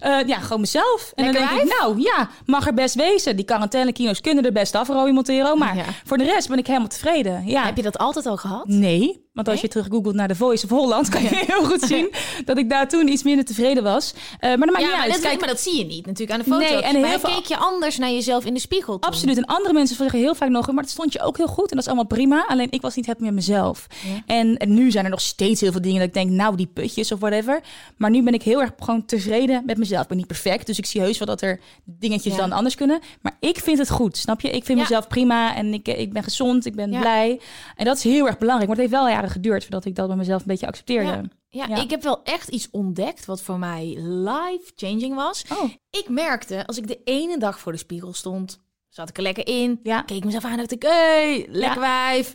[0.00, 1.12] Eh, ja, gewoon mezelf.
[1.14, 3.36] En Lekker dan denk ik, nou ja, mag er best wezen.
[3.36, 5.54] Die quarantainekino's kunnen er best af, Roy Montero.
[5.56, 5.84] Maar Ja.
[6.04, 7.46] voor de rest ben ik helemaal tevreden.
[7.46, 7.64] Ja.
[7.64, 8.66] Heb je dat altijd al gehad?
[8.66, 11.82] Nee, want als je terug googelt naar de Voice of Holland, kan je heel goed
[11.82, 12.10] zien
[12.44, 14.12] dat ik daar toen iets minder tevreden was.
[14.38, 15.12] Eh, maar dat maakt Ja, niet uit.
[15.12, 16.58] dat, Kijk, maar dat zie je niet natuurlijk aan de foto.
[16.74, 19.10] Nee, en maar heel veel- keek je anders naar jezelf in de spiegel toen?
[19.10, 19.36] Absoluut.
[19.36, 21.70] En andere mensen zeggen heel vaak nog, maar dat stond je ook heel goed.
[21.70, 22.44] En dat is allemaal prima.
[22.48, 23.86] Alleen ik was niet happy met mezelf.
[24.04, 24.22] Ja.
[24.26, 26.66] En, en nu zijn er nog steeds heel veel dingen dat ik denk, nou die
[26.66, 27.60] putjes of whatever.
[27.96, 30.02] Maar nu ben ik heel erg gewoon tevreden met mezelf.
[30.02, 32.38] Ik ben niet perfect, dus ik zie heus wel dat er dingetjes Ja.
[32.40, 33.00] dan anders kunnen.
[33.20, 34.48] Maar ik vind het goed, snap je?
[34.50, 34.84] Ik vind Ja.
[34.84, 37.00] mezelf prima en ik, ik ben gezond, ik ben Ja.
[37.00, 37.40] blij.
[37.76, 38.68] En dat is heel erg belangrijk.
[38.68, 41.10] Maar het heeft wel jaren geduurd voordat ik dat bij mezelf een beetje accepteerde.
[41.10, 41.22] Ja.
[41.48, 41.82] Ja, Ja.
[41.82, 45.44] ik heb wel echt iets ontdekt wat voor mij life-changing was.
[45.52, 45.70] Oh.
[45.90, 49.46] Ik merkte, als ik de ene dag voor de spiegel stond, zat ik er lekker
[49.46, 49.80] in.
[49.82, 50.02] Ja.
[50.02, 52.34] Keek mezelf aan en dacht ik, hey, lekker wijf.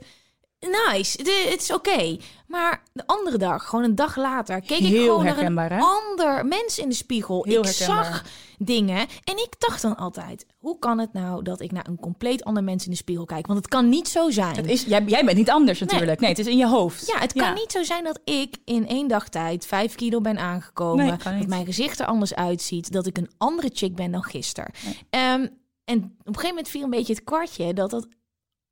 [0.59, 2.17] Nice, het het is oké.
[2.47, 5.75] Maar de andere dag, gewoon een dag later, keek ik gewoon naar hè?
[5.75, 7.43] een ander mens in de spiegel.
[7.43, 8.05] Heel ik herkenbaar.
[8.05, 8.23] zag
[8.57, 12.43] dingen en ik dacht dan altijd, hoe kan het nou dat ik naar een compleet
[12.43, 13.47] ander mens in de spiegel kijk?
[13.47, 14.55] Want het kan niet zo zijn.
[14.55, 16.19] Het is, jij, jij bent niet anders natuurlijk.
[16.19, 17.07] Nee, het is in je hoofd.
[17.07, 20.37] Ja, het kan niet zo zijn dat ik in één dag tijd vijf kilo ben
[20.37, 21.05] aangekomen.
[21.05, 22.91] Nee, dat mijn gezicht er anders uitziet.
[22.91, 24.71] Dat ik een andere chick ben dan gisteren.
[25.09, 25.47] Ehm,
[25.85, 28.07] en op een gegeven moment viel een beetje het kwartje dat dat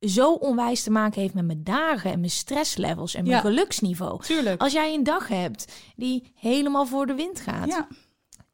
[0.07, 3.41] zo onwijs te maken heeft met mijn dagen en mijn stresslevels en mijn Ja.
[3.41, 4.21] geluksniveau.
[4.23, 4.61] Tuurlijk.
[4.61, 7.87] Als jij een dag hebt die helemaal voor de wind gaat, Ja,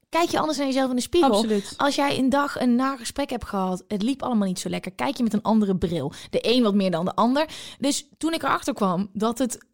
[0.10, 1.32] kijk je anders naar jezelf in de spiegel.
[1.32, 1.74] absoluut.
[1.78, 4.92] Als jij een dag een naar gesprek hebt gehad, het liep allemaal niet zo lekker,
[4.92, 6.12] kijk je met een andere bril.
[6.30, 7.46] De een wat meer dan de ander.
[7.80, 9.66] Dus toen ik erachter kwam dat het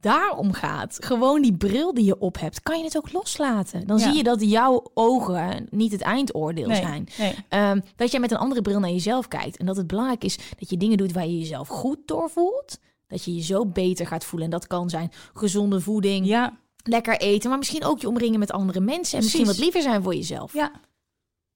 [0.00, 3.86] daarom gaat, gewoon die bril die je op hebt, kan je het ook loslaten.
[3.86, 4.04] Dan Ja.
[4.04, 7.08] zie je dat jouw ogen niet het eindoordeel Nee, zijn.
[7.18, 7.34] nee.
[7.48, 9.56] Ehm, dat jij met een andere bril naar jezelf kijkt.
[9.56, 12.78] En dat het belangrijk is dat je dingen doet waar je jezelf goed door voelt.
[13.06, 14.48] Dat je je zo beter gaat voelen.
[14.48, 18.52] En dat kan zijn gezonde voeding, Ja, lekker eten, maar misschien ook je omringen met
[18.52, 19.16] andere mensen.
[19.18, 20.52] En misschien wat liever zijn voor jezelf.
[20.52, 20.72] ja.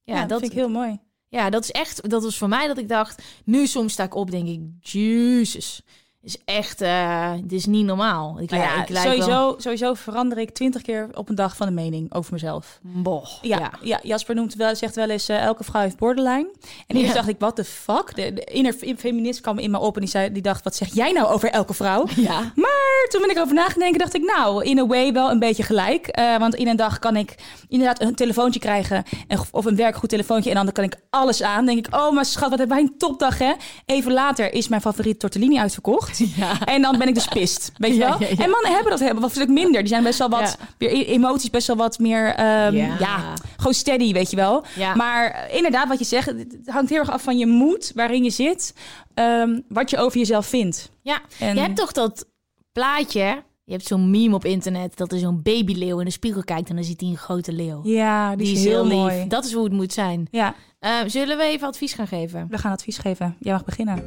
[0.03, 0.99] Ja, Ja, dat, vind ik heel mooi.
[1.29, 4.15] ja, dat is echt, dat was voor mij dat ik dacht, nu soms sta ik
[4.15, 5.83] op, denk ik, Jezus,
[6.27, 8.39] is echt, eh dit is niet normaal.
[8.41, 11.57] Ik, Nou ja, ik lijk sowieso, wel- sowieso verander ik twintig keer op een dag
[11.57, 12.79] van de mening over mezelf.
[12.83, 13.71] Boh, Ja, ja.
[13.83, 14.01] ja.
[14.03, 16.49] Jasper noemt wel, zegt wel eens, eh, elke vrouw heeft borderline.
[16.87, 17.15] En eerst Ja.
[17.15, 18.15] dacht ik, what the fuck?
[18.15, 20.95] De, de inner feminist kwam in me op en die, zei, die dacht, wat zeg
[20.95, 22.07] jij nou over elke vrouw?
[22.17, 22.53] Ja.
[22.55, 25.31] Maar toen ben ik over na gaan denken, dacht ik, nou, in a way wel
[25.31, 26.07] een beetje gelijk.
[26.07, 27.35] Eh, want in een dag kan ik
[27.69, 31.67] inderdaad een telefoontje krijgen, en- of een werkgoed telefoontje, en dan kan ik alles aan.
[31.67, 33.53] denk ik, oh, maar schat, wat hebben wij een topdag, hè?
[33.87, 36.16] Even later is mijn favoriet tortellini uitverkocht.
[36.65, 38.21] En dan ben ik dus pist, weet je wel?
[38.21, 38.29] ja.
[38.29, 39.81] En mannen hebben dat hebben, wat stuk minder.
[39.81, 40.67] Die zijn best wel wat, Ja.
[40.79, 43.35] weer e- emoties best wel wat meer, ehm, Ja.
[43.57, 44.65] gewoon steady, weet je wel.
[44.95, 48.25] Maar eh, inderdaad, wat je zegt, het hangt heel erg af van je moed, waarin
[48.25, 48.75] je zit,
[49.15, 50.91] ehm, wat je over jezelf vindt.
[51.03, 52.27] Ja, En- je hebt toch dat
[52.73, 53.43] plaatje...
[53.65, 56.69] Je hebt zo'n meme op internet dat er zo'n babyleeuw in de spiegel kijkt...
[56.69, 57.81] en dan ziet hij een grote leeuw.
[57.85, 58.97] Ja, die, Die is heel lief.
[58.97, 59.27] mooi.
[59.29, 60.29] Dat is hoe het moet zijn.
[60.31, 62.47] Ja, Eh, zullen we even advies gaan geven?
[62.51, 63.37] we gaan advies geven.
[63.39, 64.03] Jij mag beginnen.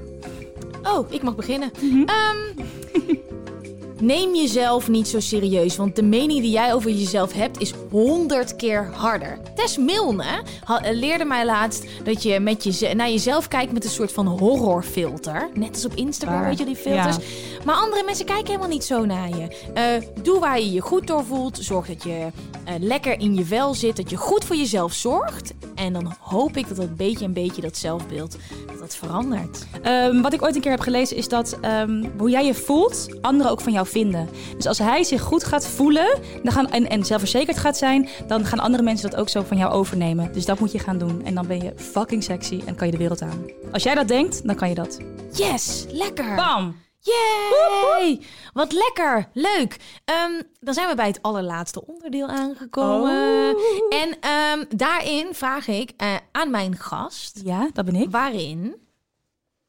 [0.84, 1.72] Oh, ik mag beginnen.
[1.82, 2.04] Mhm.
[2.06, 2.38] Ehm,
[4.00, 8.56] neem jezelf niet zo serieus, want de mening die jij over jezelf hebt is honderd
[8.56, 9.40] keer harder.
[9.56, 10.44] Tess Milne
[10.92, 15.50] leerde mij laatst dat je met je, naar jezelf kijkt met een soort van horrorfilter.
[15.54, 16.48] Net als op Instagram, Waar?
[16.50, 17.18] weet je die filters.
[17.66, 19.72] Maar andere mensen kijken helemaal niet zo naar je.
[19.74, 19.84] Eh,
[20.24, 21.58] doe waar je je goed door voelt.
[21.62, 22.28] Zorg dat je
[22.66, 23.98] eh, lekker in je vel zit.
[23.98, 25.54] Dat je goed voor jezelf zorgt.
[25.76, 28.38] En dan hoop ik dat dat beetje en beetje dat zelfbeeld
[28.68, 29.66] dat dat verandert.
[29.82, 33.08] Ehm, wat ik ooit een keer heb gelezen is dat ehm, hoe jij je voelt,
[33.22, 34.30] anderen ook van jou vinden.
[34.56, 38.46] Dus als hij zich goed gaat voelen dan gaan, en, en zelfverzekerd gaat zijn, dan
[38.46, 40.34] gaan andere mensen dat ook zo van jou overnemen.
[40.34, 41.26] Dus dat moet je gaan doen.
[41.26, 43.46] En dan ben je fucking sexy en kan je de wereld aan.
[43.72, 44.98] Als jij dat denkt, dan kan je dat.
[45.34, 46.36] Yes, lekker.
[46.36, 46.76] Bam!
[47.02, 48.22] Yay!
[48.54, 49.78] Wat lekker, leuk.
[50.06, 53.56] Ehm, dan zijn we bij het allerlaatste onderdeel aangekomen.
[53.56, 54.00] Oh.
[54.00, 58.12] En ehm, daarin vraag ik eh, aan mijn gast Ja, dat ben ik.
[58.12, 58.76] waarin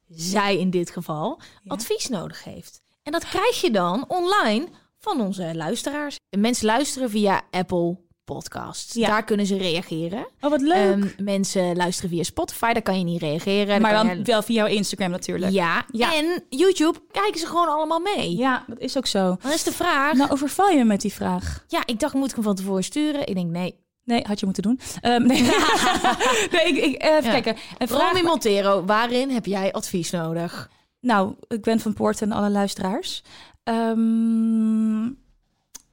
[0.08, 2.82] zij in dit geval advies nodig heeft.
[3.10, 4.66] En dat krijg je dan online
[4.98, 6.16] van onze luisteraars.
[6.38, 8.94] Mensen luisteren via Apple Podcasts.
[8.94, 9.08] Ja.
[9.08, 10.26] Daar kunnen ze reageren.
[10.40, 10.74] Oh, wat leuk.
[10.74, 13.80] Ehm, mensen luisteren via Spotify, daar kan je niet reageren.
[13.80, 15.52] maar dan je- wel via jouw Instagram natuurlijk.
[15.52, 15.84] Ja.
[15.92, 16.14] Ja.
[16.14, 18.36] en YouTube kijken ze gewoon allemaal mee.
[18.36, 19.36] Ja, dat is ook zo.
[19.42, 20.12] Dan is de vraag...
[20.14, 21.64] Nou, overval je me met die vraag?
[21.68, 23.26] Ja, ik dacht, moet ik hem van tevoren sturen?
[23.26, 23.78] Ik denk, nee.
[24.04, 24.80] Nee, had je moeten doen.
[25.00, 25.42] Ehm, nee,
[26.52, 27.30] nee ik, ik, eh, even Ja.
[27.40, 27.56] kijken.
[27.78, 30.70] Een vraag, Romy Montero, waarin heb jij advies nodig?
[31.00, 33.22] Nou, ik ben van Poort en alle luisteraars.
[33.62, 35.06] Ehm,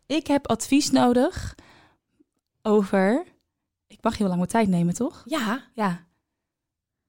[0.06, 1.56] ik heb advies nodig
[2.62, 3.24] over...
[3.88, 5.24] Ik mag heel lang mijn tijd nemen, toch?
[5.26, 6.06] Ja, Ja.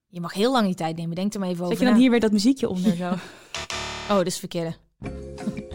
[0.08, 1.14] je mag heel lang die tijd nemen.
[1.16, 2.00] Denk er maar even over Zet je dan na.
[2.02, 3.12] hier weer dat muziekje onder zo?
[4.10, 4.74] Oh, dat is verkeerde.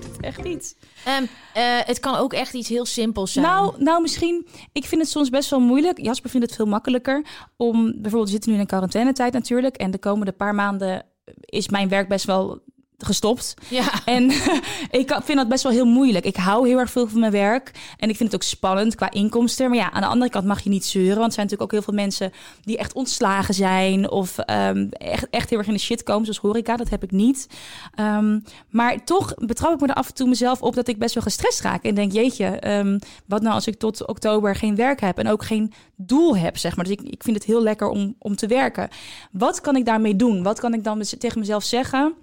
[0.00, 0.74] Het echt iets?
[1.04, 1.22] Ehm,
[1.54, 3.44] eh, het kan ook echt iets heel simpels zijn.
[3.44, 4.46] Nou, nou, misschien...
[4.72, 5.98] Ik vind het soms best wel moeilijk.
[6.00, 7.26] Jasper vindt het veel makkelijker
[7.56, 7.82] om...
[7.82, 9.76] Bijvoorbeeld, we zitten nu in een quarantainetijd natuurlijk.
[9.76, 11.06] En de komende paar maanden
[11.40, 12.62] is mijn werk best wel
[13.04, 13.54] gestopt.
[13.68, 14.04] ja.
[14.04, 14.30] En
[15.00, 16.24] ik vind dat best wel heel moeilijk.
[16.24, 17.70] Ik hou heel erg veel van mijn werk.
[17.96, 19.68] En ik vind het ook spannend qua inkomsten.
[19.68, 21.16] Maar ja, aan de andere kant mag je niet zeuren.
[21.16, 22.32] Want er zijn natuurlijk ook heel veel mensen
[22.62, 24.10] die echt ontslagen zijn.
[24.10, 26.76] Of ehm, echt, echt heel erg in de shit komen, zoals horeca.
[26.76, 27.46] Dat heb ik niet.
[27.94, 28.38] Ehm,
[28.68, 31.22] maar toch betrap ik me er af en toe mezelf op dat ik best wel
[31.22, 31.84] gestrest raak.
[31.84, 35.18] En denk, jeetje, ehm, wat nou als ik tot oktober geen werk heb.
[35.18, 36.84] En ook geen doel heb, zeg maar.
[36.84, 38.88] Dus ik, ik vind het heel lekker om, om te werken.
[39.30, 40.42] Wat kan ik daarmee doen?
[40.42, 42.14] Wat kan ik dan tegen mezelf zeggen?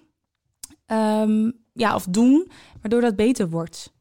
[0.89, 3.93] Ehm, ja, of doen, waardoor dat beter wordt.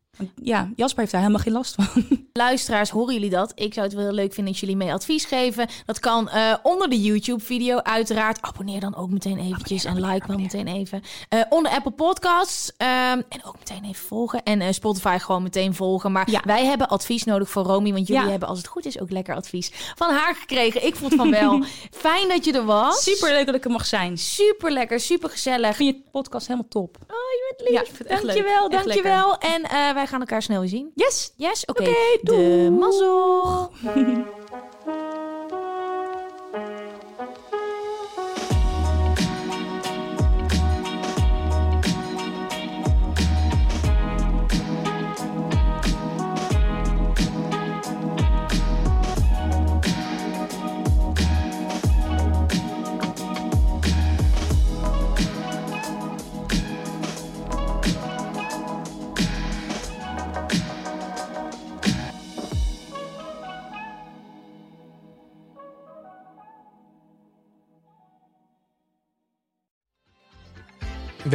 [0.42, 1.86] Ja, Jasper heeft daar helemaal geen last van.
[2.32, 3.52] Luisteraars, horen jullie dat?
[3.54, 5.68] Ik zou het wel heel leuk vinden als jullie mee advies geven.
[5.86, 8.42] Dat kan eh, onder de YouTube-video uiteraard.
[8.42, 11.02] Abonneer dan ook meteen eventjes en like wel meteen even.
[11.28, 14.42] Eh, onder Apple Podcasts ehm, en ook meteen even volgen.
[14.42, 16.12] En eh, Spotify gewoon meteen volgen.
[16.12, 16.40] Maar Ja.
[16.44, 18.30] wij hebben advies nodig voor Romy, want jullie Ja.
[18.30, 20.86] hebben als het goed is ook lekker advies van haar gekregen.
[20.86, 21.64] Ik vond van wel.
[21.90, 23.02] Fijn dat je er was.
[23.02, 24.18] Super leuk dat ik er mag zijn.
[24.18, 25.68] Super lekker, super gezellig.
[25.70, 26.96] Ik vind je podcast helemaal top.
[27.02, 27.98] Oh, je bent lief.
[28.08, 29.38] Ja, dankjewel, dankjewel.
[29.38, 30.90] En eh, wij gaan elkaar snel weer zien.
[30.94, 31.32] Yes!
[31.36, 31.82] Yes, oké.
[31.82, 32.70] Oké, de doei.
[32.70, 33.70] mazzel.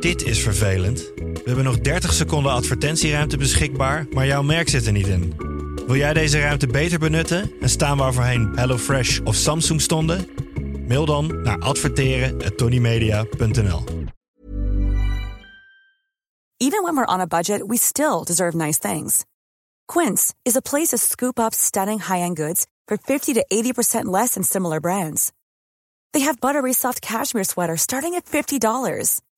[0.00, 1.12] Dit is vervelend.
[1.14, 5.34] We hebben nog 30 seconden advertentieruimte beschikbaar, maar jouw merk zit er niet in.
[5.86, 10.28] Wil jij deze ruimte beter benutten en staan waar voorheen HelloFresh of Samsung stonden?
[10.88, 13.84] Mail dan naar adverteren@tonymedia.nl.
[16.56, 19.24] Even when we're on a budget, we still deserve nice things.
[19.92, 24.32] Quince is a place to scoop up stunning high-end goods for 50 to 80% less
[24.32, 25.32] than similar brands.
[26.10, 29.20] They have buttery soft cashmere sweaters starting at $50,